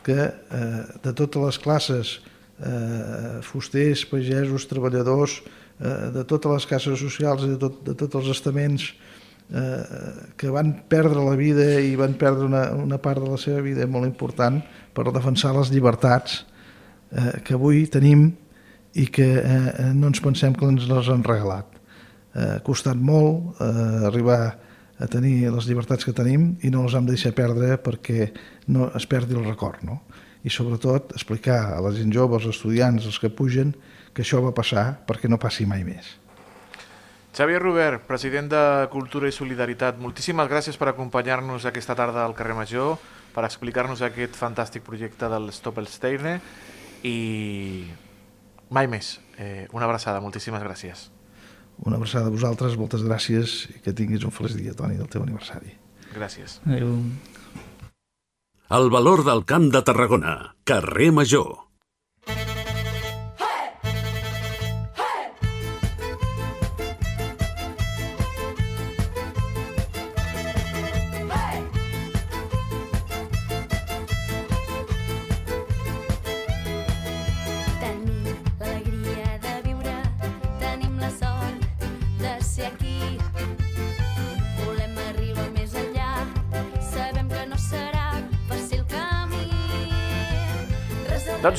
[0.03, 2.17] que eh, de totes les classes,
[2.59, 5.39] eh, fusters, pagesos, treballadors,
[5.79, 9.83] eh, de totes les cases socials i de, tot, de tots els estaments eh,
[10.37, 13.87] que van perdre la vida i van perdre una, una part de la seva vida
[13.87, 14.59] molt important
[14.93, 16.43] per defensar les llibertats
[17.11, 18.31] eh, que avui tenim
[18.93, 21.79] i que eh, no ens pensem que ens les han regalat.
[22.33, 24.41] Eh, ha costat molt eh, arribar
[25.01, 28.29] a tenir les llibertats que tenim i no les hem de deixar perdre perquè
[28.69, 29.81] no es perdi el record.
[29.85, 30.03] No?
[30.43, 33.73] I sobretot explicar a la gent jove, als estudiants, als que pugen,
[34.13, 36.19] que això va passar perquè no passi mai més.
[37.33, 42.53] Xavier Robert, president de Cultura i Solidaritat, moltíssimes gràcies per acompanyar-nos aquesta tarda al carrer
[42.53, 42.99] Major,
[43.33, 46.35] per explicar-nos aquest fantàstic projecte del Stoppelsteine
[47.09, 47.17] i
[48.73, 49.17] mai més.
[49.37, 51.07] Eh, una abraçada, moltíssimes gràcies.
[51.83, 55.23] Una abraçada a vosaltres, moltes gràcies i que tinguis un feliç dia, Toni, del teu
[55.25, 55.73] aniversari.
[56.13, 56.59] Gràcies.
[56.67, 56.97] Adéu.
[58.73, 60.55] El valor del Camp de Tarragona.
[60.65, 61.63] Carrer Major.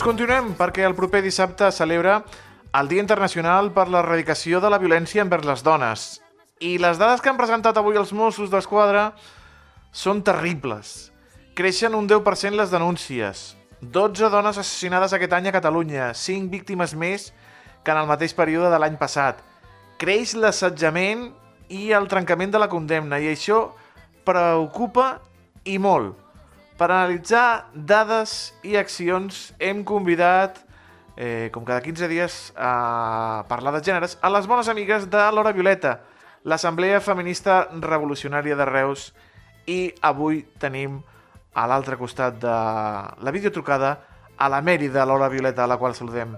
[0.04, 2.18] Continuem, perquè el proper dissabte celebra
[2.76, 6.02] el Dia Internacional per l'Erradicació de la Violència envers les Dones.
[6.60, 9.06] I les dades que han presentat avui els Mossos d'Esquadra
[9.96, 10.90] són terribles.
[11.56, 13.54] Creixen un 10% les denúncies.
[13.80, 17.30] 12 dones assassinades aquest any a Catalunya, 5 víctimes més
[17.80, 19.40] que en el mateix període de l'any passat.
[19.96, 21.30] Creix l'assetjament
[21.72, 23.70] i el trencament de la condemna, i això
[24.28, 25.14] preocupa
[25.64, 26.23] i molt.
[26.74, 30.58] Per analitzar dades i accions hem convidat,
[31.16, 35.52] eh, com cada 15 dies, a parlar de gèneres, a les bones amigues de l'Hora
[35.54, 36.00] Violeta,
[36.42, 39.12] l'Assemblea Feminista Revolucionària de Reus,
[39.66, 40.98] i avui tenim
[41.54, 42.56] a l'altre costat de
[43.22, 43.94] la videotrucada
[44.36, 46.34] a la Meri de l'Hora Violeta, a la qual saludem.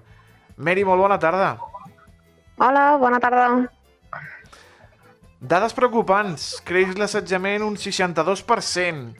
[0.56, 1.56] Meri, molt bona tarda.
[2.56, 3.48] Hola, bona tarda.
[5.40, 6.60] Dades preocupants.
[6.64, 9.16] Creix l'assetjament un 62%.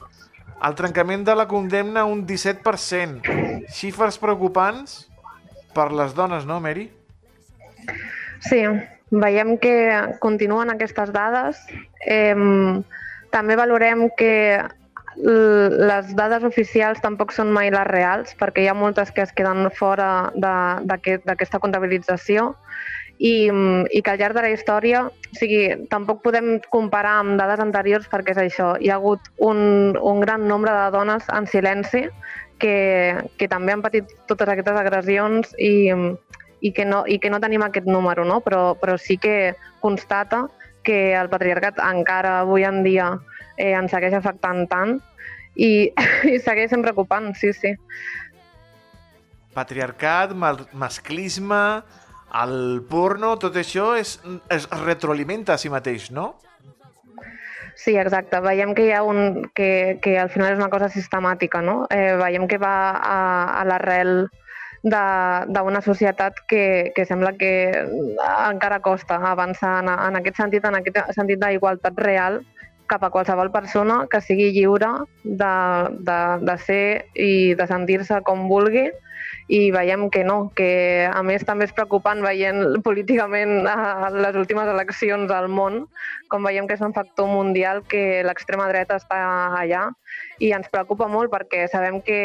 [0.65, 3.35] El trencament de la condemna un 17%.
[3.69, 5.03] Xifres preocupants
[5.75, 6.87] per les dones, no, Mary?
[8.47, 8.63] Sí,
[9.11, 9.75] veiem que
[10.23, 11.61] continuen aquestes dades.
[12.05, 12.33] Eh,
[13.29, 14.33] també valorem que
[15.17, 19.69] les dades oficials tampoc són mai les reals, perquè hi ha moltes que es queden
[19.73, 22.51] fora d'aquesta comptabilització
[23.17, 27.61] i, i que al llarg de la història, o sigui, tampoc podem comparar amb dades
[27.63, 32.05] anteriors perquè és això, hi ha hagut un, un gran nombre de dones en silenci
[32.61, 35.89] que, que també han patit totes aquestes agressions i,
[36.61, 38.39] i, que, no, i que no tenim aquest número, no?
[38.45, 40.45] però, però sí que constata
[40.85, 43.11] que el patriarcat encara avui en dia
[43.57, 44.97] eh, ens segueix afectant tant
[45.57, 45.89] i,
[46.33, 47.73] i segueix preocupant, sí, sí.
[49.57, 50.35] Patriarcat,
[50.77, 51.81] masclisme,
[52.35, 54.17] el porno, tot això és,
[54.51, 56.33] es retroalimenta a si mateix, no?
[57.77, 58.39] Sí, exacte.
[58.41, 59.45] Veiem que hi ha un...
[59.55, 61.85] que, que al final és una cosa sistemàtica, no?
[61.93, 63.17] Eh, veiem que va a,
[63.61, 64.27] a l'arrel
[64.87, 67.51] d'una societat que, que sembla que
[68.49, 72.39] encara costa avançar en, en aquest sentit, en aquest sentit d'igualtat real
[72.87, 74.89] cap a qualsevol persona que sigui lliure
[75.23, 75.53] de,
[76.07, 78.87] de, de ser i de sentir-se com vulgui
[79.47, 84.67] i veiem que no, que a més també és preocupant veient políticament eh, les últimes
[84.67, 85.85] eleccions al món,
[86.27, 89.21] com veiem que és un factor mundial que l'extrema dreta està
[89.61, 89.85] allà
[90.43, 92.19] i ens preocupa molt perquè sabem que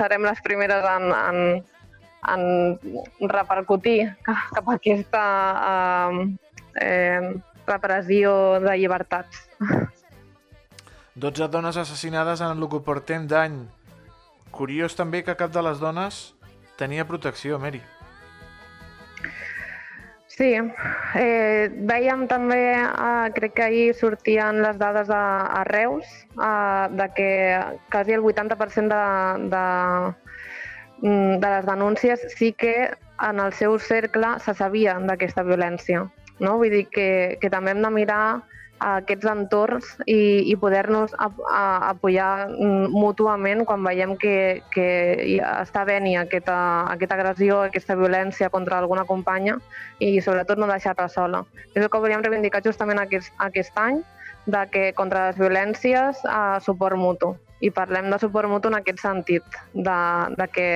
[0.00, 1.38] serem les primeres en, en,
[2.34, 5.22] en repercutir ca- cap a aquesta
[5.68, 6.26] eh,
[6.82, 7.30] eh,
[7.68, 9.44] repressió de llibertats.
[11.14, 13.56] 12 dones assassinades en el que portem d'any.
[14.54, 16.34] Curiós també que cap de les dones
[16.78, 17.82] tenia protecció, Mary.
[20.38, 25.22] Sí, eh, veiem també, eh, crec que ahir sortien les dades a,
[25.60, 26.06] a Reus,
[26.38, 27.30] eh, de que
[27.90, 29.64] quasi el 80% de, de,
[31.02, 32.90] mm, de les denúncies sí que
[33.28, 36.06] en el seu cercle se sabia d'aquesta violència.
[36.38, 36.54] No?
[36.62, 37.10] Vull dir que,
[37.42, 38.22] que també hem de mirar
[38.84, 44.86] aquests entorns i, i poder-nos ap a, apoyar mm, mútuament quan veiem que, que
[45.48, 46.58] està havent-hi aquesta,
[46.94, 49.58] aquesta agressió, aquesta violència contra alguna companya
[49.98, 51.42] i sobretot no deixar-la sola.
[51.74, 54.02] És el que volíem reivindicar justament aquest, aquest any,
[54.48, 57.34] de que contra les violències eh, suport mutu.
[57.60, 60.00] I parlem de suport mutu en aquest sentit, de,
[60.38, 60.68] de que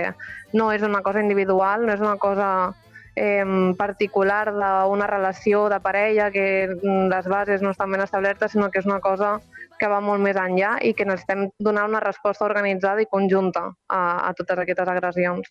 [0.52, 2.48] no és una cosa individual, no és una cosa
[3.16, 8.70] eh, particular d'una relació de parella que mm, les bases no estan ben establertes, sinó
[8.70, 9.38] que és una cosa
[9.78, 14.02] que va molt més enllà i que necessitem donar una resposta organitzada i conjunta a,
[14.28, 15.50] a totes aquestes agressions.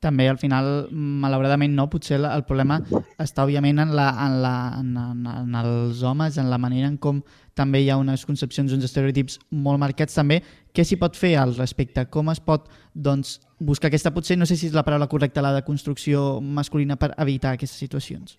[0.00, 2.76] També al final, malauradament no, potser el, problema
[3.22, 6.98] està òbviament en, la, en, la, en, en, en els homes, en la manera en
[7.00, 7.22] com
[7.56, 10.42] també hi ha unes concepcions, uns estereotips molt marcats també.
[10.76, 12.04] Què s'hi pot fer al respecte?
[12.12, 15.54] Com es pot doncs, buscar aquesta, potser no sé si és la paraula correcta, la
[15.56, 18.36] de construcció masculina per evitar aquestes situacions?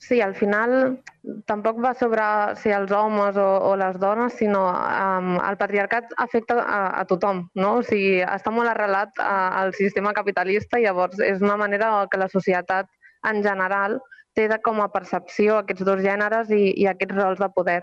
[0.00, 1.02] Sí, al final
[1.44, 2.24] tampoc va sobre
[2.56, 7.42] si els homes o, o les dones, sinó um, el patriarcat afecta a, a tothom,
[7.60, 7.74] no?
[7.78, 12.20] O sigui, està molt arrelat a, al sistema capitalista i llavors és una manera que
[12.22, 12.88] la societat
[13.28, 13.98] en general
[14.32, 17.82] té de, com a percepció aquests dos gèneres i, i aquests rols de poder.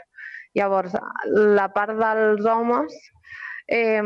[0.58, 0.96] Llavors,
[1.30, 2.96] la part dels homes
[3.70, 4.02] eh,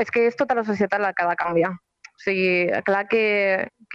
[0.00, 1.70] és que és tota la societat la que ha de canviar.
[2.10, 3.24] O sigui, clar que,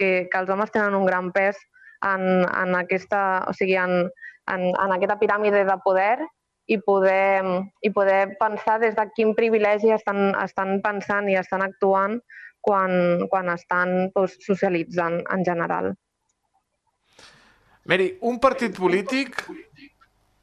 [0.00, 1.60] que, que els homes tenen un gran pes
[2.02, 4.06] en, en, aquesta, o sigui, en,
[4.50, 6.18] en, en aquesta piràmide de poder
[6.66, 7.42] i poder,
[7.82, 12.20] i poder pensar des de quin privilegi estan, estan pensant i estan actuant
[12.62, 15.92] quan, quan estan doncs, socialitzant en general.
[17.90, 19.42] Mary, un partit polític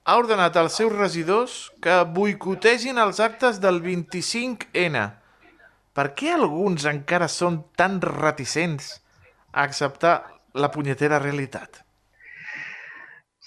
[0.09, 5.05] ha ordenat als seus regidors que boicotegin els actes del 25N.
[5.95, 8.97] Per què alguns encara són tan reticents
[9.53, 10.17] a acceptar
[10.59, 11.83] la punyetera realitat?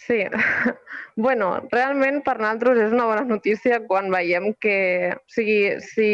[0.03, 0.25] Sí,
[1.17, 6.09] bueno, realment per nosaltres és una bona notícia quan veiem que, o sigui, si,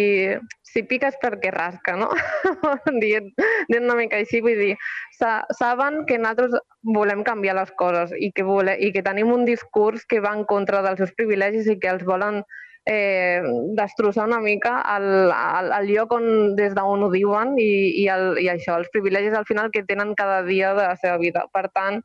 [0.69, 2.11] si piques perquè rasca, no?
[3.03, 3.31] dient,
[3.71, 4.75] dient una mica així, vull dir,
[5.17, 9.49] sa, saben que nosaltres volem canviar les coses i que, vole, i que tenim un
[9.49, 12.43] discurs que va en contra dels seus privilegis i que els volen
[12.91, 13.43] eh,
[13.77, 17.69] destrossar una mica el, el, el lloc on, des d'on ho diuen i,
[18.01, 21.19] i, el, i això, els privilegis al final que tenen cada dia de la seva
[21.21, 21.45] vida.
[21.53, 22.01] Per tant,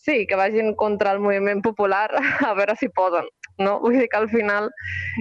[0.00, 2.08] sí, que vagin contra el moviment popular
[2.48, 3.28] a veure si poden.
[3.60, 3.76] No?
[3.84, 4.70] Vull dir que al final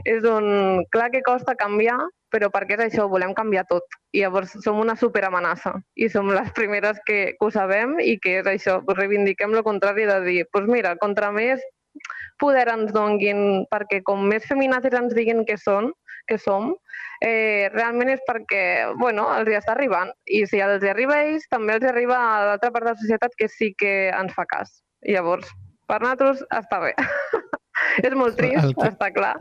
[0.08, 0.86] és un...
[0.96, 2.00] Clar que costa canviar,
[2.32, 3.84] però perquè és això, volem canviar tot.
[4.16, 8.40] I llavors som una superamenaça i som les primeres que, que ho sabem i que
[8.40, 11.60] és això, reivindiquem el contrari de dir, doncs pues mira, contra més
[12.42, 15.92] poder ens donguin, perquè com més feminazis ens diguin que són,
[16.28, 16.72] que som,
[17.22, 18.64] eh, realment és perquè,
[19.00, 20.12] bueno, els hi està arribant.
[20.26, 22.94] I si els hi arriba a ells, també els hi arriba a l'altra part de
[22.94, 24.82] la societat que sí que ens fa cas.
[25.08, 25.50] Llavors,
[25.88, 26.94] per nosaltres està bé.
[28.06, 29.34] és molt trist, El que- està clar,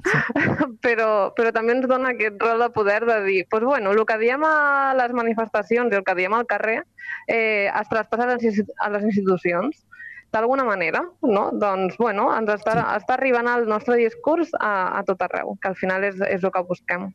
[0.85, 4.17] però, però també ens dona aquest rol de poder de dir, doncs bueno, el que
[4.23, 6.81] diem a les manifestacions i el que diem al carrer
[7.29, 9.85] eh, es traspassa a les institucions
[10.33, 11.49] d'alguna manera, no?
[11.53, 15.77] Doncs, bueno, ens està, està arribant el nostre discurs a, a tot arreu, que al
[15.77, 17.09] final és, és el que busquem.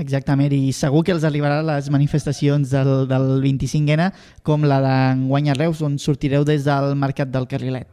[0.00, 4.10] Exactament, i segur que els arribarà les manifestacions del, del 25N
[4.46, 7.88] com la d'enguany a Reus, on sortireu des del Mercat del Carrilet.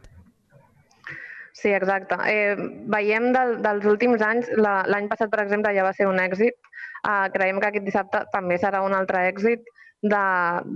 [1.58, 2.14] Sí, exacte.
[2.30, 2.54] Eh,
[2.86, 6.54] veiem del, dels últims anys, la- l'any passat, per exemple, ja va ser un èxit.
[7.02, 9.66] Eh, creiem que aquest dissabte també serà un altre èxit
[10.02, 10.22] de,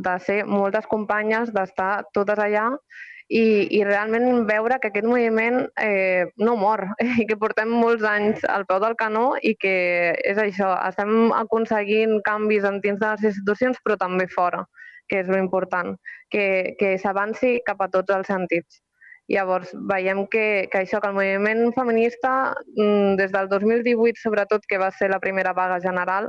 [0.02, 2.66] de ser moltes companyes, d'estar totes allà
[3.28, 3.42] i,
[3.78, 6.84] i realment veure que aquest moviment eh, no mor
[7.22, 9.74] i que portem molts anys al peu del canó i que
[10.32, 14.64] és això, estem aconseguint canvis en dins de les institucions però també fora,
[15.08, 15.94] que és important,
[16.30, 18.82] que, que s'avanci cap a tots els sentits.
[19.30, 24.80] Llavors, veiem que, que això, que el moviment feminista, mm, des del 2018, sobretot, que
[24.82, 26.28] va ser la primera vaga general,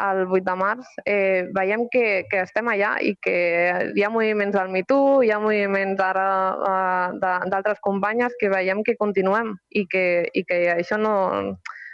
[0.00, 3.36] el 8 de març, eh, veiem que, que estem allà i que
[3.94, 6.26] hi ha moviments del MeToo, hi ha moviments ara
[6.70, 10.04] eh, d'altres companyes que veiem que continuem i que,
[10.34, 11.14] i que això no,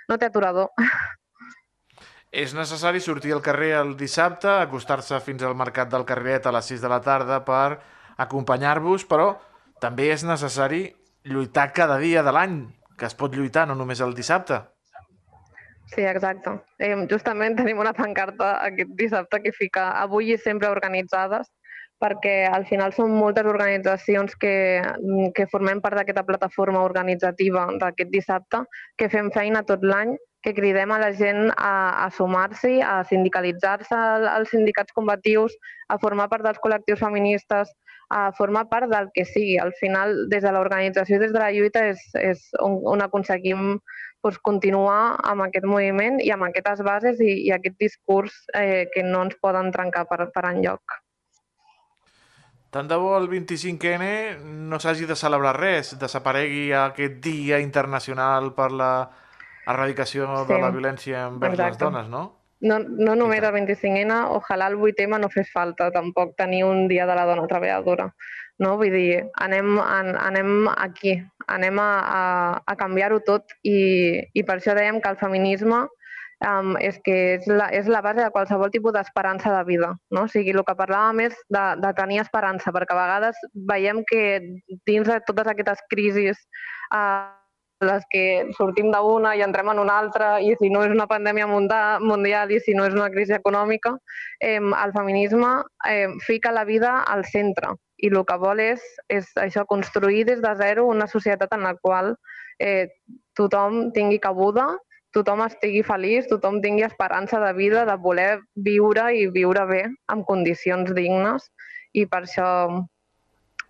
[0.08, 0.72] no té aturador.
[2.30, 6.68] És necessari sortir al carrer el dissabte, acostar-se fins al Mercat del Carrilet a les
[6.70, 7.80] 6 de la tarda per
[8.22, 9.32] acompanyar-vos, però
[9.82, 10.84] també és necessari
[11.26, 12.60] lluitar cada dia de l'any,
[12.96, 14.60] que es pot lluitar no només el dissabte.
[15.94, 16.50] Sí, exacte.
[16.78, 21.50] Eh, justament tenim una pancarta aquest dissabte que fica avui i sempre organitzades,
[22.00, 24.54] perquè al final són moltes organitzacions que,
[25.36, 28.62] que formem part d'aquesta plataforma organitzativa d'aquest dissabte,
[28.96, 33.92] que fem feina tot l'any, que cridem a la gent a, a sumar-s'hi, a sindicalitzar-se
[33.98, 35.52] al- als sindicats combatius,
[35.92, 37.74] a formar part dels col·lectius feministes,
[38.10, 39.58] a formar part del que sigui.
[39.60, 43.76] Al final, des de l'organització des de la lluita és, és on, on aconseguim
[44.22, 49.04] doncs, continuar amb aquest moviment i amb aquestes bases i, i aquest discurs eh, que
[49.06, 51.00] no ens poden trencar per, per enlloc.
[52.70, 58.70] Tant de bo el 25N no s'hagi de celebrar res, desaparegui aquest dia internacional per
[58.70, 58.92] la
[59.66, 61.84] erradicació de Sí, la violència envers les exacte.
[61.84, 62.22] dones, no?
[62.60, 67.06] No, no només el 25N, ojalà el 8M no fes falta tampoc tenir un dia
[67.08, 68.10] de la dona treballadora.
[68.60, 68.74] No?
[68.76, 71.16] Vull dir, anem, an, anem aquí,
[71.50, 72.22] anem a, a,
[72.66, 75.86] a canviar-ho tot i, i per això dèiem que el feminisme
[76.46, 79.90] um, és que és la, és la base de qualsevol tipus d'esperança de vida.
[80.10, 80.24] No?
[80.26, 84.22] O sigui, el que parlàvem és de, de tenir esperança, perquè a vegades veiem que
[84.88, 86.40] dins de totes aquestes crisis
[86.94, 87.28] uh,
[87.80, 88.24] les que
[88.58, 92.60] sortim d'una i entrem en una altra, i si no és una pandèmia mundial i
[92.60, 93.94] si no és una crisi econòmica,
[94.40, 95.54] eh, el feminisme
[95.88, 100.40] eh, fica la vida al centre i el que vol és, és això, construir des
[100.42, 102.14] de zero una societat en la qual
[102.58, 102.88] eh,
[103.36, 104.66] tothom tingui cabuda,
[105.14, 110.26] tothom estigui feliç, tothom tingui esperança de vida, de voler viure i viure bé, amb
[110.28, 111.50] condicions dignes,
[111.92, 112.48] i per això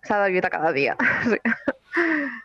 [0.05, 0.97] s'ha de lluitar cada dia.
[1.91, 2.39] Sí.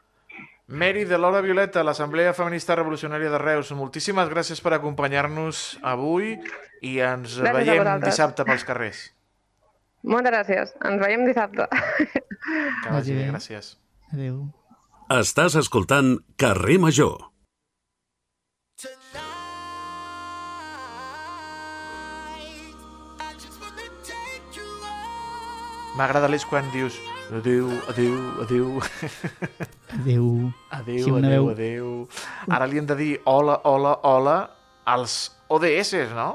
[0.66, 6.32] Mary de l'Hora Violeta, l'Assemblea Feminista Revolucionària de Reus, moltíssimes gràcies per acompanyar-nos avui
[6.82, 9.04] i ens Gràcies veiem dissabte pels carrers.
[10.04, 10.74] Moltes gràcies.
[10.84, 11.66] Ens veiem dissabte.
[12.82, 13.72] Que vagi bé, gràcies.
[14.12, 14.42] Adéu.
[15.16, 17.30] Estàs escoltant Carrer Major.
[25.96, 26.96] M'agrada l'eix quan dius
[27.32, 28.66] adéu, adéu, adéu,
[29.96, 30.26] Adéu.
[30.70, 31.86] adéu, Sí, adéu, adéu.
[32.52, 34.36] Ara li hem de dir hola, hola, hola
[34.84, 36.28] als ODS, no?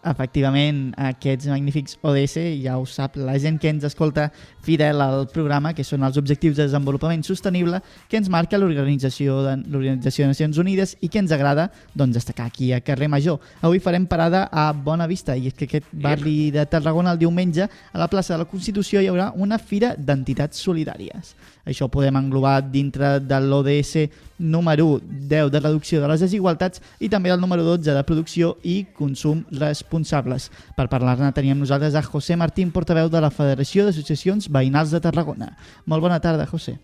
[0.00, 4.30] Efectivament, aquests magnífics ODS, ja ho sap la gent que ens escolta
[4.64, 9.58] fidel al programa, que són els Objectius de Desenvolupament Sostenible, que ens marca l'Organització de,
[9.68, 13.36] l'Organització de Nacions Unides i que ens agrada doncs, destacar aquí a Carrer Major.
[13.60, 17.68] Avui farem parada a Bona Vista i és que aquest barri de Tarragona el diumenge
[17.68, 21.34] a la plaça de la Constitució hi haurà una fira d'entitats solidàries.
[21.68, 24.08] Això ho podem englobar dintre de l'ODS
[24.40, 28.80] número 10 de reducció de les desigualtats i també el número 12 de producció i
[28.96, 29.44] consum
[29.90, 30.50] responsables.
[30.76, 35.56] Per parlar-ne teníem nosaltres a José Martín, portaveu de la Federació d'Associacions Veïnals de Tarragona.
[35.86, 36.78] Molt bona tarda, José.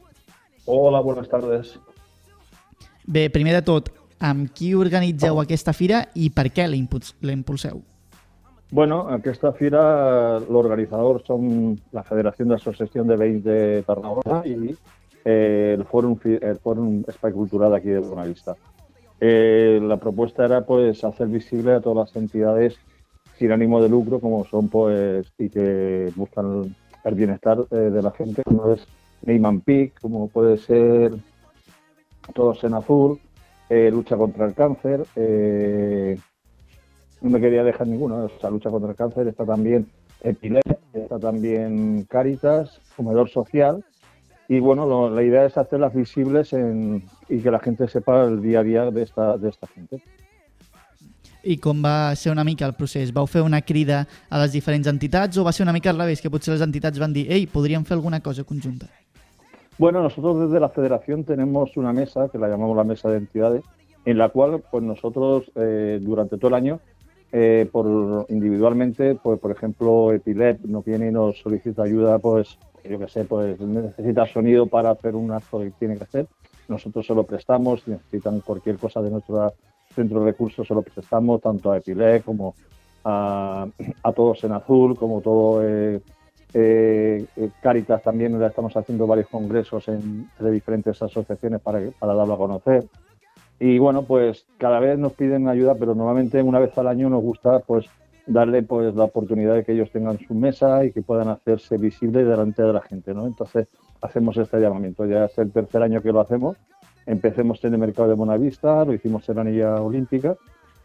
[0.66, 1.78] Hola, buenas tardes.
[3.06, 7.32] Bé, primer de tot, amb qui organitzeu aquesta fira i per què la impuls- la
[7.32, 7.82] impulseu?
[8.72, 14.74] Bueno, aquesta fira l'organitzador som la Federació d'Associació de Veïns de Tarragona i
[15.24, 18.56] eh, el, Fòrum, el Fòrum Espai Cultural aquí de Bonavista.
[19.20, 22.76] Eh, la propuesta era pues hacer visible a todas las entidades
[23.38, 26.74] sin ánimo de lucro como son pues y que buscan
[27.04, 28.86] el bienestar eh, de la gente, como es
[29.22, 31.12] Neyman Peak, como puede ser
[32.34, 33.18] Todos en Azul,
[33.68, 36.18] eh, Lucha contra el Cáncer, eh,
[37.20, 39.86] no me quería dejar ninguno, o sea, lucha contra el cáncer, está también
[40.22, 40.62] Epilep,
[40.92, 43.82] está también Caritas, Comedor Social,
[44.48, 48.42] y bueno, lo- la idea es hacerlas visibles en- y que la gente sepa el
[48.42, 50.02] día a día de esta, de esta gente.
[51.46, 53.12] I com va ser una mica el procés?
[53.14, 56.20] Vau fer una crida a les diferents entitats o va ser una mica al revés,
[56.20, 58.88] que potser les entitats van dir ei, podríem fer alguna cosa conjunta?
[59.78, 63.62] Bueno, nosotros desde la federación tenemos una mesa, que la llamamos la mesa de entidades,
[64.04, 66.80] en la cual pues nosotros eh, durante todo el año,
[67.30, 72.98] eh, por individualmente, pues por ejemplo, Epilep nos viene y nos solicita ayuda, pues yo
[72.98, 76.26] qué sé, pues necesita sonido para hacer un acto que tiene que hacer.
[76.68, 79.52] Nosotros se lo prestamos, si necesitan cualquier cosa de nuestro
[79.96, 82.54] centro de recursos, se lo prestamos tanto a Epilep como
[83.04, 83.66] a,
[84.02, 86.00] a todos en azul, como todo eh,
[86.54, 87.26] eh,
[87.60, 92.86] Caritas también ya estamos haciendo varios congresos entre diferentes asociaciones para, para darlo a conocer.
[93.58, 97.22] Y bueno, pues cada vez nos piden ayuda, pero normalmente una vez al año nos
[97.22, 97.86] gusta pues
[98.26, 102.26] darle pues la oportunidad de que ellos tengan su mesa y que puedan hacerse visibles
[102.26, 103.26] delante de la gente, ¿no?
[103.26, 103.68] Entonces
[104.00, 105.06] hacemos este llamamiento.
[105.06, 106.56] Ya es el tercer año que lo hacemos.
[107.06, 110.36] Empecemos en el mercado de Bonavista, lo hicimos en la anilla olímpica,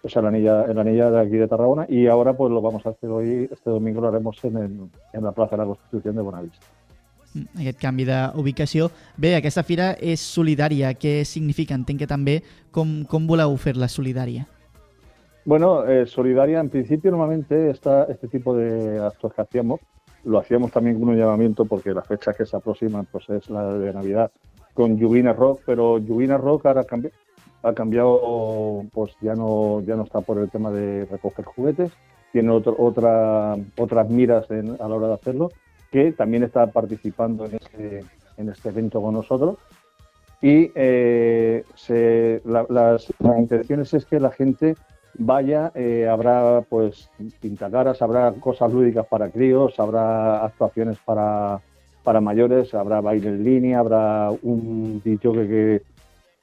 [0.04, 2.62] o sea, la anilla, en la anilla de aquí de Tarragona, y ahora pues lo
[2.62, 4.80] vamos a hacer hoy, este domingo lo haremos en, el,
[5.14, 6.66] en la Plaza de la Constitución de Bonavista.
[7.58, 8.90] aquest canvi d'ubicació.
[9.18, 10.94] Bé, aquesta fira és solidària.
[11.00, 11.78] Què significa?
[11.78, 12.42] Entenc que també
[12.76, 14.48] com, com voleu fer-la solidària?
[15.46, 19.80] Bueno, eh, solidaria en principio normalmente esta, este tipo de actos que hacíamos
[20.24, 23.74] lo hacíamos también con un llamamiento porque la fecha que se aproximan pues es la
[23.74, 24.32] de Navidad
[24.74, 27.12] con Yubina Rock, pero Yubina Rock ahora cambió,
[27.64, 31.92] ha cambiado, pues ya no, ya no está por el tema de recoger juguetes,
[32.32, 35.52] tiene otro, otra, otras miras en- a la hora de hacerlo,
[35.92, 38.06] que también está participando en este,
[38.38, 39.58] en este evento con nosotros.
[40.42, 44.76] Y eh, se- la- las, las intenciones es que la gente
[45.20, 47.10] vaya, eh, habrá pues
[47.42, 51.60] pintacaras, habrá cosas lúdicas para críos, habrá actuaciones para,
[52.04, 55.82] para mayores, habrá baile en línea, habrá un dicho que,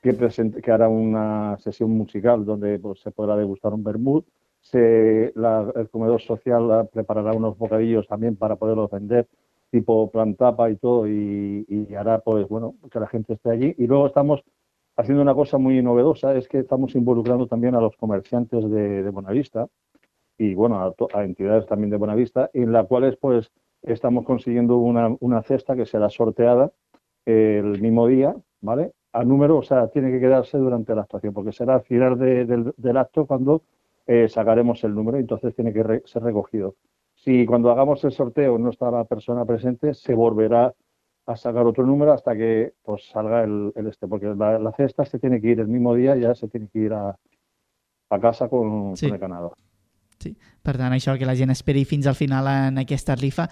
[0.03, 4.27] que, que, hará una sesión musical donde pues, se podrá degustar un vermut.
[4.73, 9.27] El comedor social ah, preparará unos bocadillos también para poderlos vender,
[9.71, 13.75] tipo plan tapa y todo, y, hará pues bueno que la gente esté allí.
[13.79, 14.43] Y luego estamos
[14.97, 19.69] haciendo una cosa muy novedosa, es que estamos involucrando también a los comerciantes de, Bonavista
[20.37, 23.51] y bueno, a, a entidades también de Bonavista, en las cuales pues
[23.83, 26.71] estamos consiguiendo una, una cesta que será sorteada
[27.27, 28.93] el mismo día, ¿vale?
[29.13, 32.45] A número, o sea, tiene que quedarse durante la actuación, porque será al final de-
[32.47, 33.63] del, del acto cuando
[34.07, 36.75] eh, sacaremos el número y entonces tiene que re- ser recogido.
[37.15, 40.73] Si cuando hagamos el sorteo no está la persona presente, se volverá
[41.27, 45.05] a sacar otro número hasta que pues salga el, el este, porque la, la cesta
[45.05, 47.19] se tiene que ir el mismo día, ya se tiene que ir a,
[48.11, 49.07] a casa con, Sí.
[49.07, 49.53] con el ganador.
[50.63, 53.49] Per tant, això que la gent esperi fins al final en aquesta rifa.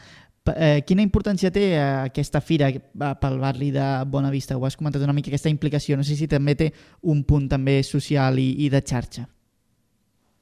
[0.55, 2.81] Eh, quina importància té eh, aquesta fira eh,
[3.21, 4.57] pel barri de Bonavista?
[4.57, 5.97] Ho has comentat una mica, aquesta implicació.
[5.97, 9.27] No sé si també té un punt també social i, i de xarxa.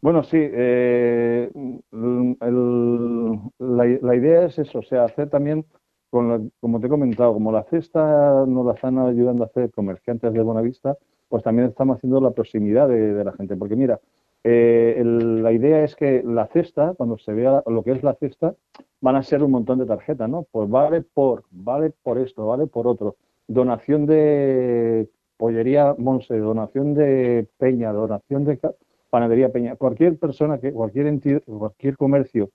[0.04, 5.64] Bueno, sí, eh, el- la, la idea es eso, o sea, hacer también,
[6.10, 9.70] con la- como te he comentado, como la cesta nos la están ayudando a hacer
[9.70, 10.96] comerciantes de Bonavista,
[11.28, 13.56] pues también estamos haciendo la proximidad de, de la gente.
[13.56, 13.98] Porque mira,
[14.46, 18.54] eh, la idea es que la cesta, cuando se vea lo que es la cesta,
[19.00, 20.46] van a ser un montón de tarjetas, ¿no?
[20.50, 23.16] Pues vale por, vale por esto, vale por otro.
[23.48, 28.60] Donación de pollería Monse, donación de Peña, donación de
[29.08, 29.76] panadería Peña.
[29.76, 32.50] Cualquier persona, que cualquier entidad, cualquier comercio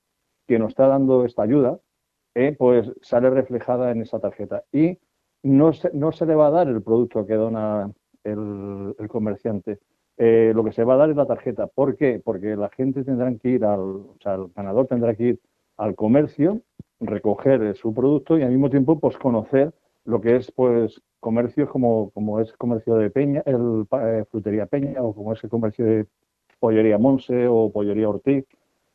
[0.48, 1.80] que nos está dando esta ayuda,
[2.36, 4.64] eh, pues sale reflejada en esa tarjeta.
[4.72, 5.00] Y
[5.44, 7.92] no se, no se le va a dar el producto que dona
[8.24, 9.80] el comerciante.
[10.22, 11.68] Eh, lo que se va a dar es la tarjeta.
[11.68, 12.22] ¿Por qué?
[12.24, 15.40] Porque la gente tendrá que ir al, o sea, el ganador tendrá que ir
[15.78, 16.62] al comercio,
[17.00, 21.70] recoger eh, su producto y al mismo tiempo pues conocer lo que es pues comercios
[21.70, 25.86] como, como es comercio de Peña, el eh, frutería Peña o como es el comercio
[25.86, 26.06] de
[26.60, 28.46] pollería Monse o pollería Ortiz,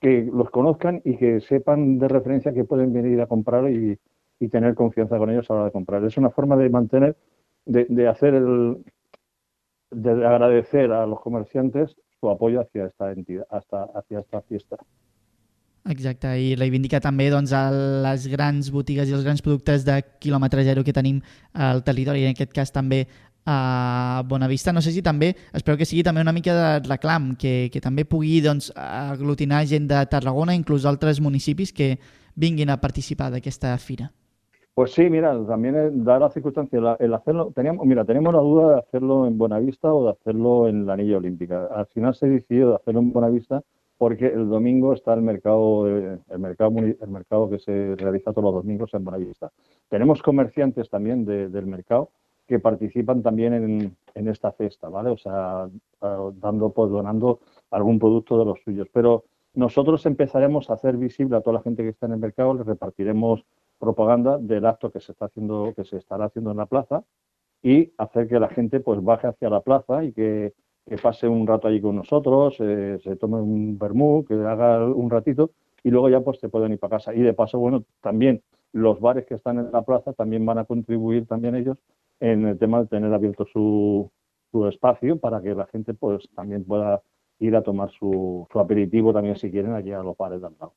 [0.01, 3.99] que los conozcan y que sepan de referencia que pueden venir a comprar y,
[4.41, 6.05] y tener confianza con ellos a la hora de comprar.
[6.05, 7.17] Es una forma de mantener,
[7.65, 8.85] de, de hacer el,
[9.91, 14.77] de agradecer a los comerciantes su apoyo hacia esta entidad, hasta, hacia esta fiesta.
[15.85, 20.65] Exacte, i reivindicar també doncs, a les grans botigues i els grans productes de quilòmetre
[20.65, 21.19] zero que tenim
[21.53, 23.03] al territori, en aquest cas també
[23.45, 24.73] a Bonavista.
[24.73, 28.07] No sé si també, espero que sigui també una mica de reclam, que, que també
[28.09, 31.99] pugui doncs, aglutinar gent de Tarragona, inclús altres municipis que
[32.35, 34.09] vinguin a participar d'aquesta fira.
[34.75, 38.79] Pues sí, mira, también da la circunstancia, el hacerlo, teníamos, mira, tenemos la duda de
[38.81, 41.67] hacerlo en Buenavista o de hacerlo en la Anilla Olímpica.
[41.67, 43.63] Al final se decidió de hacerlo en Buenavista
[43.99, 48.65] porque el domingo está el mercado, el mercado, el mercado que se realiza todos los
[48.65, 49.53] domingos en Buenavista.
[49.89, 52.11] Tenemos comerciantes también de- del mercado
[52.49, 55.11] que participan también en, esta cesta, ¿vale?
[55.11, 55.69] O sea,
[56.35, 58.89] dando, pues donando algún producto de los suyos.
[58.93, 62.55] Pero nosotros empezaremos a hacer visible a toda la gente que está en el mercado,
[62.55, 63.45] les repartiremos
[63.79, 67.05] propaganda del acto que se está haciendo, que se estará haciendo en la plaza
[67.63, 70.55] y hacer que la gente pues baje hacia la plaza y que,
[70.87, 75.11] que pase un rato allí con nosotros, eh, se tome un vermú, que haga un
[75.11, 75.51] ratito
[75.83, 77.15] y luego ya pues se pueden ir para casa.
[77.15, 80.65] Y de paso, bueno, también los bares que están en la plaza también van a
[80.65, 81.79] contribuir también ellos
[82.21, 84.11] en el tema de tener abierto su,
[84.51, 87.03] su espacio para que la gente pues también pueda
[87.39, 90.75] ir a tomar su, su aperitivo también si quieren allí a los bares del lado.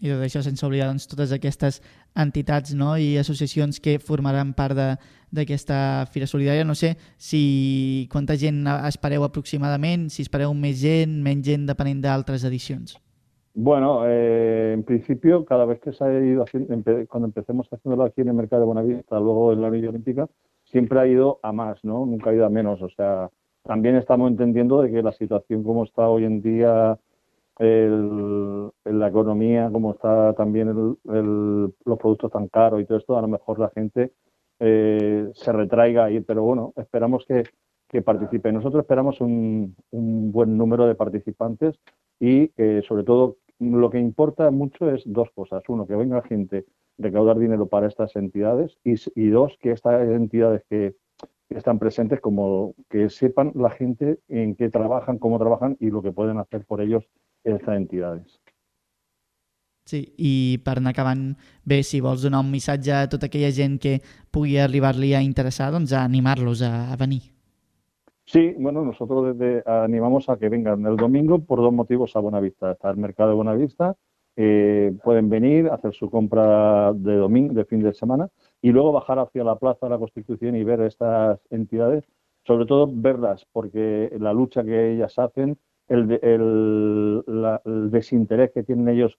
[0.00, 1.80] I tot això sense oblidar doncs, totes aquestes
[2.18, 2.96] entitats no?
[2.98, 4.74] i associacions que formaran part
[5.30, 6.64] d'aquesta Fira Solidària.
[6.64, 12.44] No sé si quanta gent espereu aproximadament, si espereu més gent, menys gent, depenent d'altres
[12.46, 12.96] edicions.
[13.54, 18.04] Bueno, eh, en principio, cada vez que se ha ido haciendo, empe- cuando empecemos haciéndolo
[18.04, 20.28] aquí en el mercado de Buenavista, luego en la Villa Olímpica,
[20.64, 22.06] siempre ha ido a más, ¿no?
[22.06, 22.80] Nunca ha ido a menos.
[22.82, 23.30] O sea,
[23.64, 26.98] también estamos entendiendo de que la situación como está hoy en día,
[27.58, 33.16] el- la economía, como está también el- el- los productos tan caros y todo esto,
[33.18, 34.12] a lo mejor la gente
[34.60, 37.44] eh, se retraiga ahí, pero bueno, esperamos que,
[37.88, 38.50] que participe.
[38.52, 41.78] Nosotros esperamos un, un buen número de participantes
[42.18, 45.62] y eh, sobre todo lo que importa mucho es dos cosas.
[45.68, 46.64] Uno, que venga gente
[46.98, 50.94] recaudar dinero para estas entidades y, dos, que estas entidades que
[51.48, 56.12] están presentes, como que sepan la gente en qué trabajan, cómo trabajan y lo que
[56.12, 57.04] pueden hacer por ellos
[57.44, 58.40] estas entidades.
[59.88, 61.22] Sí, i per anar acabant,
[61.64, 63.94] bé, si vols donar un missatge a tota aquella gent que
[64.30, 67.22] pugui arribar-li a interessar, doncs a animar-los a, a venir.
[68.26, 72.72] Sí, bueno, nosotros desde animamos a que vengan el domingo por dos motivos a Buenavista.
[72.72, 73.96] Está el mercado de Buenavista,
[74.36, 78.28] eh, pueden venir, hacer su compra de domingo, de fin de semana,
[78.60, 82.04] y luego bajar hacia la Plaza de la Constitución y ver estas entidades,
[82.46, 85.56] sobre todo verlas, porque la lucha que ellas hacen,
[85.88, 87.24] el, el,
[87.64, 89.18] el desinterés que tienen ellos,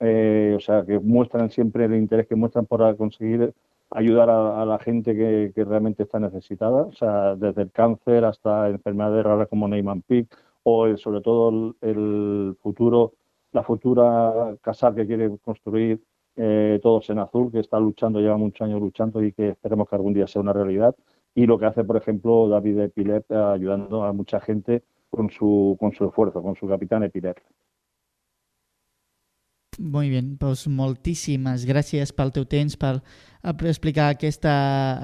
[0.00, 3.54] eh, o sea, que muestran siempre el interés que muestran por conseguir
[3.90, 8.68] ayudar a, la gente que, que realmente está necesitada, o sea, desde el cáncer hasta
[8.68, 10.28] enfermedades raras como Neyman Peak
[10.62, 13.14] o sobre todo el, el futuro,
[13.52, 16.00] la futura casa que quiere construir
[16.36, 19.96] eh, Todos en Azul, que está luchando, lleva muchos años luchando y que esperemos que
[19.96, 20.94] algún día sea una realidad.
[21.34, 25.76] Y lo que hace, por ejemplo, David Epilep, eh, ayudando a mucha gente con su,
[25.78, 27.38] con su esfuerzo, con su capitán Epilep.
[29.80, 32.98] Molt bé, doncs moltíssimes gràcies pel teu temps, per,
[33.40, 34.52] per explicar aquesta,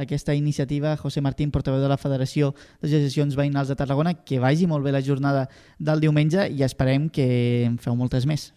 [0.03, 0.97] aquesta iniciativa.
[1.01, 2.51] José Martín, portaveu de la Federació
[2.83, 5.47] d'Associacions Veïnals de Tarragona, que vagi molt bé la jornada
[5.79, 7.29] del diumenge i esperem que
[7.65, 8.51] en feu moltes més.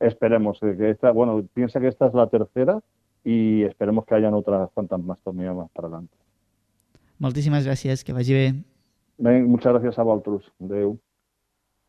[0.00, 2.80] Esperemos eh, que esta, bueno, piensa que esta es la tercera
[3.24, 6.14] y esperemos que hayan otras cuantas más todavía más para adelante.
[7.22, 8.71] Moltíssimes gràcies, que vagi bé.
[9.22, 10.42] Ven, muchas gracias a Valtrus.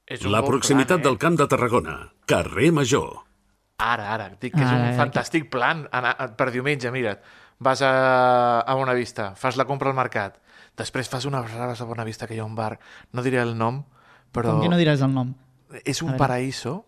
[0.05, 1.95] És un La proximitat plan, del Camp de Tarragona.
[2.29, 3.23] Carrer Major.
[3.81, 7.23] Ara, ara, et dic que és Ara, un ara, fantàstic plan anar, per diumenge, mira't.
[7.63, 10.37] Vas a, a Bonavista, fas la compra al mercat,
[10.77, 12.77] després fas unes braves a Bonavista, que hi ha un bar,
[13.13, 13.81] no diré el nom,
[14.33, 15.33] però Com que no diràs el nom?
[15.85, 16.83] és un paraíso.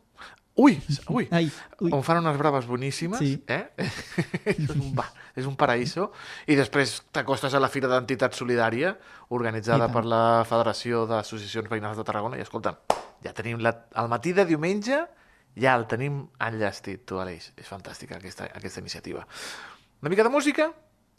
[0.55, 0.77] Ui,
[1.11, 1.49] ui, Ai,
[1.83, 1.91] ui.
[1.91, 3.33] on fan unes braves boníssimes, Sí.
[3.51, 3.73] eh?
[4.55, 6.11] és, un bar, és un paraíso.
[6.47, 8.93] I després t'acostes a la Fira d'Entitat Solidària,
[9.35, 12.77] organitzada per la Federació d'Associacions Veïnals de Tarragona, i escolta,
[13.25, 15.01] ja tenim la, el matí de diumenge,
[15.59, 17.51] ja el tenim enllestit, tu, Aleix.
[17.59, 19.27] És fantàstica aquesta, aquesta iniciativa.
[20.01, 20.69] Una mica de música?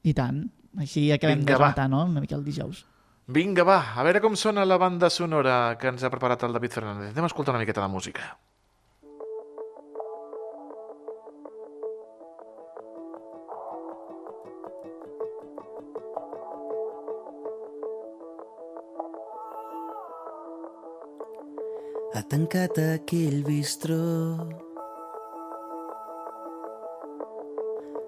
[0.07, 0.47] I tant.
[0.81, 1.65] Així acabem Vinga, de va.
[1.69, 2.05] rematar, no?
[2.09, 2.87] Una mica el dijous.
[3.29, 6.73] Vinga, va, a veure com sona la banda sonora que ens ha preparat el David
[6.73, 7.13] Fernández.
[7.13, 8.37] Anem a escoltar una miqueta de música.
[22.17, 23.97] Ha tancat aquell bistró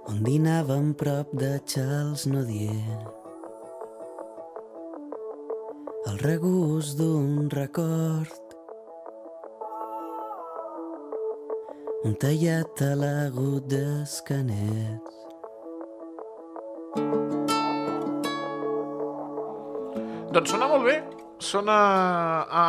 [0.09, 3.03] on dinàvem prop de Charles Nodier.
[6.09, 8.57] El regust d'un record
[12.09, 15.17] un tallat a l'agut d'escanets.
[20.33, 21.01] Doncs sona molt bé.
[21.39, 21.81] Sona
[22.49, 22.69] a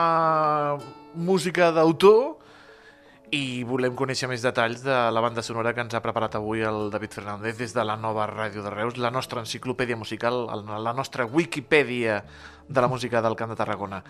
[1.16, 2.38] música d'autor
[3.32, 6.90] i volem conèixer més detalls de la banda sonora que ens ha preparat avui el
[6.94, 11.26] David Fernández des de la nova ràdio de Reus, la nostra enciclopèdia musical, la nostra
[11.26, 12.24] Wikipedia
[12.68, 14.02] de la música del Camp de Tarragona.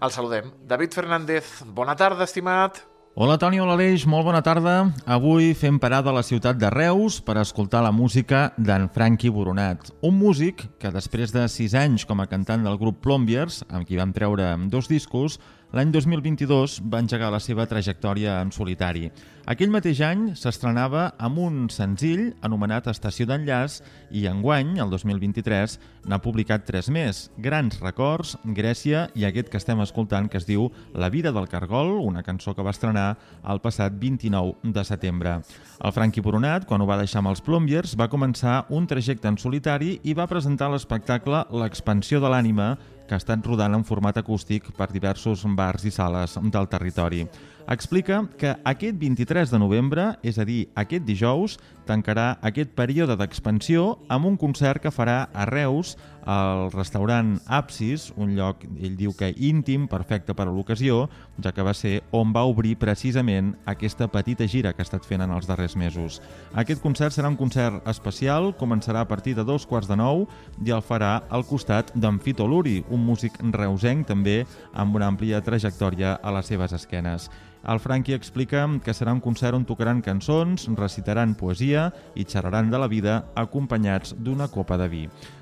[0.00, 0.52] El saludem.
[0.68, 2.84] David Fernández, bona tarda, estimat.
[3.18, 4.90] Hola Toni, hola Aleix, molt bona tarda.
[5.08, 9.88] Avui fem parada a la ciutat de Reus per escoltar la música d'en Franqui Boronat,
[10.04, 13.96] un músic que després de sis anys com a cantant del grup Plombiers, amb qui
[13.96, 15.38] vam treure dos discos,
[15.74, 19.08] L'any 2022 va engegar la seva trajectòria en solitari.
[19.50, 23.80] Aquell mateix any s'estrenava amb un senzill anomenat Estació d'enllaç
[24.14, 29.82] i enguany, el 2023, n'ha publicat tres més, Grans records, Grècia i aquest que estem
[29.82, 33.98] escoltant que es diu La vida del cargol, una cançó que va estrenar el passat
[33.98, 35.40] 29 de setembre.
[35.82, 39.38] El Franqui Boronat, quan ho va deixar amb els Plombiers, va començar un trajecte en
[39.38, 42.76] solitari i va presentar l'espectacle L'expansió de l'ànima,
[43.06, 47.24] que ha estat rodant en format acústic per diversos bars i sales del territori.
[47.66, 51.56] Explica que aquest 23 de novembre, és a dir, aquest dijous,
[51.86, 55.94] tancarà aquest període d'expansió amb un concert que farà a Reus
[56.26, 61.04] al restaurant Apsis, un lloc, ell diu que íntim, perfecte per a l'ocasió,
[61.42, 65.22] ja que va ser on va obrir precisament aquesta petita gira que ha estat fent
[65.22, 66.18] en els darrers mesos.
[66.58, 70.26] Aquest concert serà un concert especial, començarà a partir de dos quarts de nou
[70.66, 74.40] i el farà al costat d'en Fito Luri, un músic reusenc també
[74.74, 77.30] amb una àmplia trajectòria a les seves esquenes.
[77.66, 82.78] El Franqui explica que serà un concert on tocaran cançons, recitaran poesia i xerraran de
[82.78, 85.00] la vida acompanyats d'una copa de vi.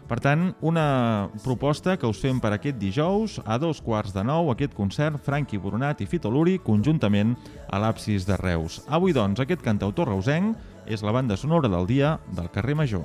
[0.09, 4.49] Per tant, una proposta que us fem per aquest dijous, a dos quarts de nou,
[4.53, 7.35] aquest concert, Franqui Boronat i Fito Luri, conjuntament
[7.69, 8.81] a l'Apsis de Reus.
[8.89, 10.57] Avui, doncs, aquest cantautor reusenc
[10.87, 13.05] és la banda sonora del dia del carrer Major.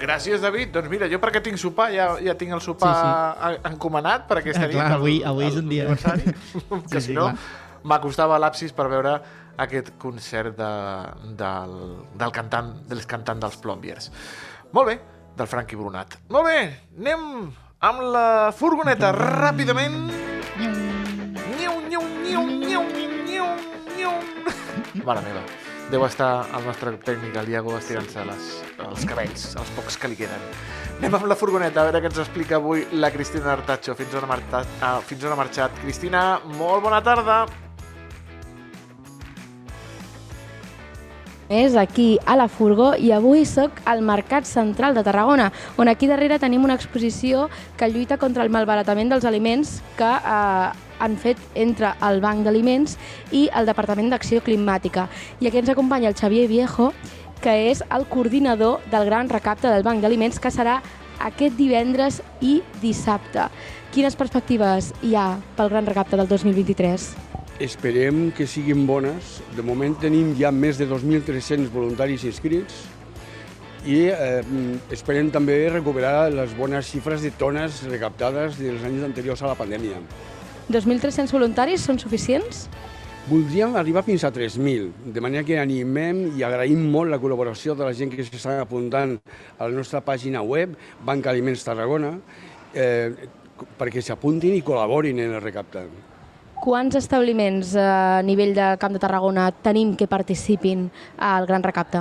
[0.00, 0.72] Gràcies, David.
[0.76, 4.38] Doncs mira, jo perquè tinc sopar, ja, ja tinc el sopar Sí, sí, encomanat per
[4.42, 4.76] aquesta Ah, nit.
[4.76, 5.86] clar, el- avui- avui és un dia.
[6.90, 7.36] que Sí, si sí, no, clar.
[7.86, 9.16] M'acostava a l'absis per veure
[9.62, 10.70] aquest concert de,
[11.38, 11.76] del,
[12.18, 14.10] del cantant, dels cantants dels Plombiers.
[14.76, 14.98] Molt bé,
[15.36, 16.18] del Franqui Brunat.
[16.32, 16.58] Molt bé,
[16.98, 17.26] anem
[17.86, 18.26] amb la
[18.56, 20.00] furgoneta ràpidament.
[20.56, 22.82] Niu, niu, niu, niu,
[23.24, 23.52] niu,
[23.94, 24.14] niu.
[25.06, 25.44] Mare meva,
[25.92, 30.50] deu estar el nostre tècnic, el Iago, estirant-se els cabells, els pocs que li queden.
[30.96, 33.94] Anem amb la furgoneta, a veure què ens explica avui la Cristina Artacho.
[33.98, 34.80] Fins on ha marxat?
[34.80, 35.84] Ah, fins on ha marxat.
[35.84, 36.26] Cristina,
[36.56, 37.44] molt bona tarda.
[41.48, 46.08] És aquí a la Furgó i avui sóc al Mercat Central de Tarragona, on aquí
[46.10, 47.46] darrere tenim una exposició
[47.78, 52.96] que lluita contra el malbaratament dels aliments que eh, han fet entre el Banc d'Aliments
[53.30, 55.06] i el Departament d'Acció Climàtica.
[55.40, 56.92] I aquí ens acompanya el Xavier Viejo,
[57.42, 60.80] que és el coordinador del gran recapte del Banc d'Aliments, que serà
[61.20, 63.46] aquest divendres i dissabte.
[63.94, 67.25] Quines perspectives hi ha pel gran recapte del 2023?
[67.56, 69.38] Esperem que siguin bones.
[69.56, 72.82] De moment tenim ja més de 2.300 voluntaris inscrits
[73.86, 74.42] i eh,
[74.92, 80.02] esperem també recuperar les bones xifres de tones recaptades dels anys anteriors a la pandèmia.
[80.68, 82.66] 2.300 voluntaris són suficients?
[83.30, 87.86] Voldríem arribar fins a 3.000, de manera que animem i agraïm molt la col·laboració de
[87.86, 89.16] la gent que s'està apuntant
[89.56, 90.76] a la nostra pàgina web,
[91.06, 92.12] Banca Aliments Tarragona,
[92.74, 93.30] eh,
[93.80, 95.86] perquè s'apuntin i col·laborin en el recapte.
[96.66, 100.88] Quants establiments eh, a nivell de Camp de Tarragona tenim que participin
[101.22, 102.00] al Gran Recapte?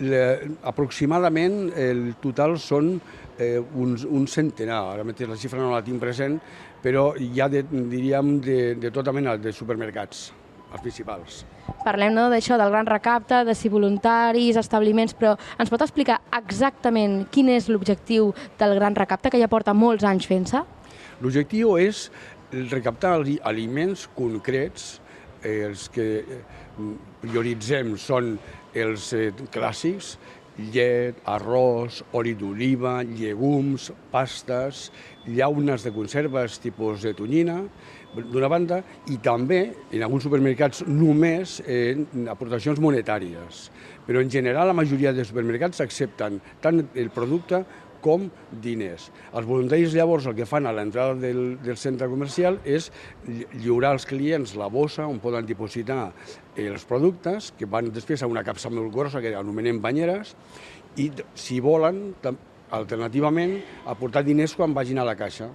[0.00, 0.22] Le,
[0.70, 2.94] aproximadament el total són
[3.36, 6.38] eh, uns, un centenar, ara mateix la xifra no la tinc present,
[6.80, 10.30] però hi ha, de, diríem, de, de tota mena de supermercats,
[10.72, 11.42] els principals.
[11.84, 17.26] Parlem no, d'això, del Gran Recapte, de si voluntaris, establiments, però ens pot explicar exactament
[17.34, 20.64] quin és l'objectiu del Gran Recapte, que ja porta molts anys fent-se?
[21.20, 22.06] L'objectiu és
[22.52, 25.00] recaptar ali- aliments concrets,
[25.42, 26.40] eh, els que eh,
[27.22, 28.36] prioritzem són
[28.74, 30.16] els eh, clàssics,
[30.58, 34.88] llet, arròs, oli d'oliva, llegums, pastes,
[35.28, 37.60] llaunes de conserves tipus de tonyina,
[38.18, 38.80] d'una banda,
[39.12, 39.60] i també,
[39.92, 41.94] en alguns supermercats, només eh,
[42.30, 43.68] aportacions monetàries.
[44.08, 47.62] Però en general la majoria de supermercats accepten tant el producte
[48.02, 48.28] com
[48.62, 49.08] diners.
[49.32, 52.90] Els voluntaris llavors el que fan a l'entrada del, del centre comercial és
[53.26, 56.12] lli- lliurar als clients la bossa on poden dipositar
[56.58, 60.34] els productes, que van després a una capsa molt grossa que anomenem banyeres,
[60.98, 62.14] i si volen,
[62.74, 65.50] alternativament, aportar diners quan vagin a la caixa.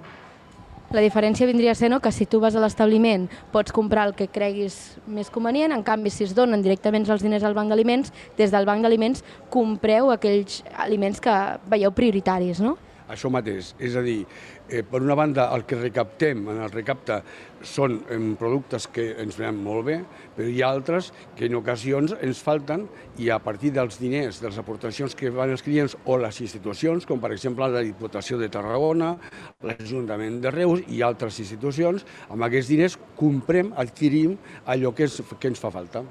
[0.93, 4.13] La diferència vindria a ser no, que si tu vas a l'establiment pots comprar el
[4.13, 4.75] que creguis
[5.09, 8.69] més convenient, en canvi si es donen directament els diners al banc d'aliments, des del
[8.69, 11.37] banc d'aliments compreu aquells aliments que
[11.73, 12.77] veieu prioritaris, no?
[13.11, 14.23] Això mateix, és a dir,
[14.69, 17.19] eh, per una banda el que recaptem en el recapte
[17.63, 19.97] són eh, productes que ens venen molt bé,
[20.35, 22.87] però hi ha altres que en ocasions ens falten
[23.19, 27.05] i a partir dels diners, de les aportacions que van els clients o les institucions,
[27.05, 29.15] com per exemple la Diputació de Tarragona,
[29.63, 35.51] l'Ajuntament de Reus i altres institucions, amb aquests diners comprem, adquirim allò que, és, que
[35.51, 36.05] ens fa falta.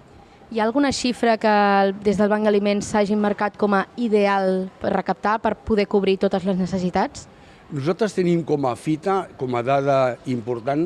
[0.52, 1.50] Hi ha alguna xifra que
[2.04, 6.44] des del Banc d'Aliments s'hagin marcat com a ideal per recaptar, per poder cobrir totes
[6.44, 7.22] les necessitats?
[7.72, 10.82] Nosaltres tenim com a fita, com a dada important,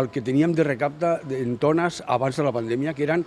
[0.00, 3.26] el que teníem de recapte en tones abans de la pandèmia, que eren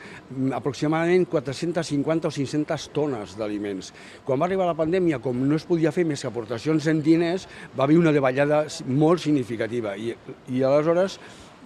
[0.57, 3.91] aproximadament 450 o 500 tones d'aliments.
[4.25, 7.45] Quan va arribar la pandèmia, com no es podia fer més que aportacions en diners,
[7.77, 9.93] va haver una davallada molt significativa.
[9.93, 10.15] I,
[10.49, 11.19] i aleshores,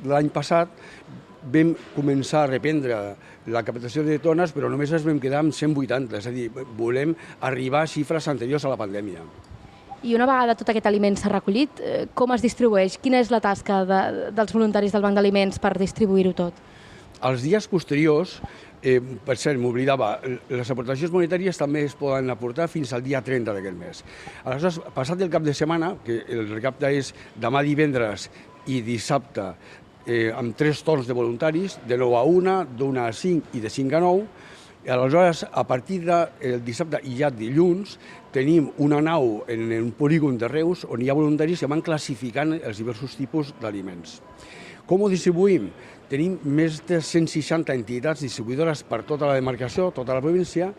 [0.03, 0.75] l'any passat,
[1.47, 2.97] vam començar a reprendre
[3.47, 7.15] la captació de tones, però només ens vam quedar amb 180, és a dir, volem
[7.47, 9.23] arribar a xifres anteriors a la pandèmia.
[10.05, 12.99] I una vegada tot aquest aliment s'ha recollit, eh, com es distribueix?
[13.01, 14.01] Quina és la tasca de,
[14.35, 16.59] dels voluntaris del Banc d'Aliments per distribuir-ho tot?
[17.25, 18.35] Els dies posteriors,
[18.83, 20.19] eh, per cert, m'oblidava,
[20.49, 24.03] les aportacions monetàries també es poden aportar fins al dia 30 d'aquest mes.
[24.43, 28.29] Aleshores, passat el cap de setmana, que el recapte és demà divendres
[28.67, 29.55] i dissabte,
[30.07, 33.69] eh, amb tres torns de voluntaris, de 9 a 1, d'1 a 5 i de
[33.69, 34.27] 5 a 9,
[34.87, 37.97] i aleshores, a partir del dissabte i ja dilluns,
[38.31, 42.55] tenim una nau en un polígon de Reus on hi ha voluntaris que van classificant
[42.55, 44.21] els diversos tipus d'aliments.
[44.87, 45.67] Com ho distribuïm?
[46.07, 50.69] Tenim més de 160 entitats distribuïdores per tota la demarcació, tota la província,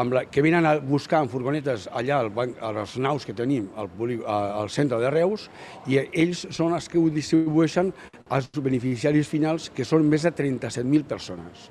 [0.00, 3.36] amb la, que venen a buscar en furgonetes allà al banc, a les naus que
[3.36, 3.90] tenim al,
[4.32, 5.50] al centre de Reus
[5.84, 7.92] i ells són els que ho distribueixen
[8.32, 11.68] als beneficiaris finals, que són més de 37.000 persones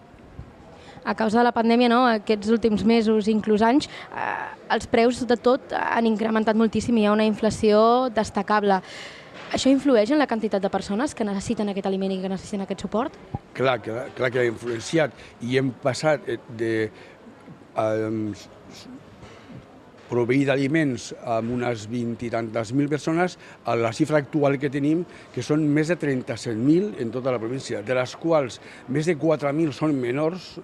[1.07, 4.31] a causa de la pandèmia, no, aquests últims mesos, inclús anys, eh,
[4.75, 7.79] els preus de tot han incrementat moltíssim i hi ha una inflació
[8.11, 8.81] destacable.
[9.47, 12.83] Això influeix en la quantitat de persones que necessiten aquest aliment i que necessiten aquest
[12.83, 13.13] suport?
[13.55, 15.15] Clar, clar, clar que ha influenciat
[15.47, 16.27] i hem passat
[16.59, 18.09] de eh,
[20.11, 25.05] proveir d'aliments amb unes 20 i tantes mil persones a la xifra actual que tenim,
[25.31, 28.59] que són més de 37.000 en tota la província, de les quals
[28.91, 30.57] més de 4.000 són menors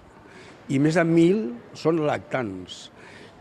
[0.68, 2.84] i més de 1.000 són lactants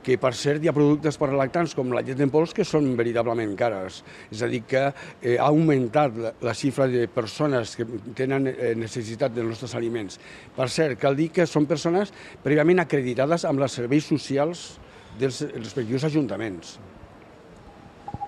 [0.03, 2.91] que per cert hi ha productes per lactants com la llet en pols que són
[2.99, 4.01] veritablement cares.
[4.31, 7.87] És a dir, que eh, ha augmentat la, la xifra de persones que
[8.17, 10.19] tenen eh, necessitat dels nostres aliments.
[10.55, 14.73] Per cert, cal dir que són persones prèviament acreditades amb els serveis socials
[15.19, 16.77] dels respectius ajuntaments.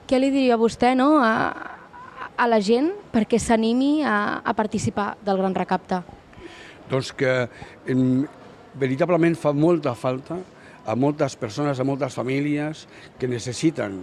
[0.05, 1.75] Què li diria vostè no, a,
[2.37, 6.03] a la gent perquè s'animi a, a participar del Gran Recapte?
[6.85, 7.31] Doncs que
[7.89, 8.03] en,
[8.77, 10.37] veritablement fa molta falta
[10.85, 12.85] a moltes persones, a moltes famílies
[13.19, 13.97] que necessiten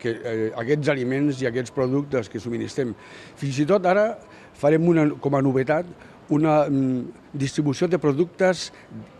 [0.00, 2.94] que, eh, aquests aliments i aquests productes que subministrem.
[3.36, 4.18] Fins i tot ara
[4.58, 5.86] farem una, com a novetat
[6.32, 8.70] una mm, distribució de productes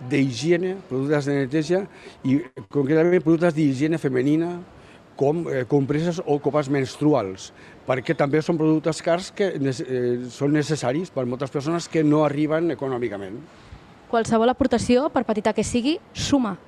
[0.08, 1.82] d'higiene, productes de neteja
[2.24, 2.38] i
[2.72, 4.54] concretament productes d'higiene femenina
[5.16, 7.50] com eh, compreses o copes menstruals,
[7.86, 12.72] perquè també són productes cars que eh, són necessaris per moltes persones que no arriben
[12.72, 13.42] econòmicament
[14.12, 16.58] qualsevol aportació, per petita que sigui, suma.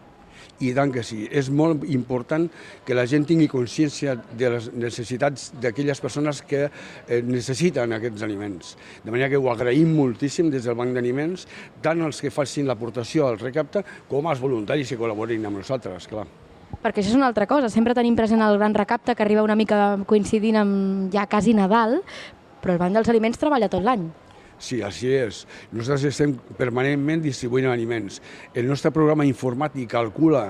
[0.63, 1.25] I tant que sí.
[1.35, 2.47] És molt important
[2.87, 8.77] que la gent tingui consciència de les necessitats d'aquelles persones que eh, necessiten aquests aliments.
[9.03, 11.49] De manera que ho agraïm moltíssim des del Banc d'Aliments,
[11.83, 16.27] tant els que facin l'aportació al recapte com els voluntaris que col·laborin amb nosaltres, clar.
[16.83, 17.71] Perquè això és una altra cosa.
[17.71, 22.01] Sempre tenim present el gran recapte que arriba una mica coincidint amb ja quasi Nadal,
[22.63, 24.09] però el Banc dels Aliments treballa tot l'any.
[24.59, 25.43] Sí, així és.
[25.75, 28.21] Nosaltres estem permanentment distribuint aliments.
[28.55, 30.45] El nostre programa informàtic calcula,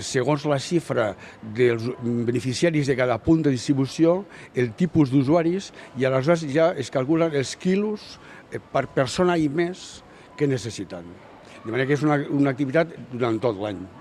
[0.00, 1.10] segons la xifra
[1.56, 7.36] dels beneficiaris de cada punt de distribució, el tipus d'usuaris i aleshores ja es calculen
[7.36, 8.16] els quilos
[8.50, 10.02] eh, per persona i més
[10.36, 11.04] que necessiten.
[11.60, 13.99] De manera que és una, una activitat durant tot l'any.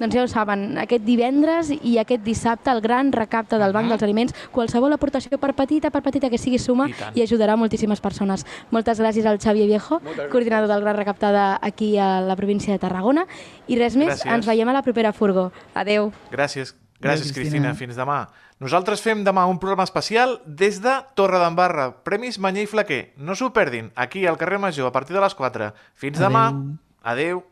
[0.00, 4.02] Doncs ja ho saben, aquest divendres i aquest dissabte el gran recapte del Banc dels
[4.06, 8.46] Aliments, qualsevol aportació per petita, per petita que sigui suma i, i ajudarà moltíssimes persones.
[8.72, 10.00] Moltes gràcies al Xavier Viejo,
[10.32, 11.30] coordinador del gran recapte
[11.60, 13.26] aquí a la província de Tarragona.
[13.68, 14.32] I res més, gràcies.
[14.32, 15.50] ens veiem a la propera furgó.
[15.74, 16.10] Adeu.
[16.32, 16.74] Gràcies.
[17.00, 17.72] Gràcies, Cristina.
[17.74, 18.26] Fins demà.
[18.60, 23.00] Nosaltres fem demà un programa especial des de Torre d'Embarra, Premis Manyer i Flaquer.
[23.16, 25.72] No s'ho perdin, aquí al carrer Major, a partir de les 4.
[25.94, 26.28] Fins Adeu.
[26.28, 26.44] demà.
[27.02, 27.42] Adeu.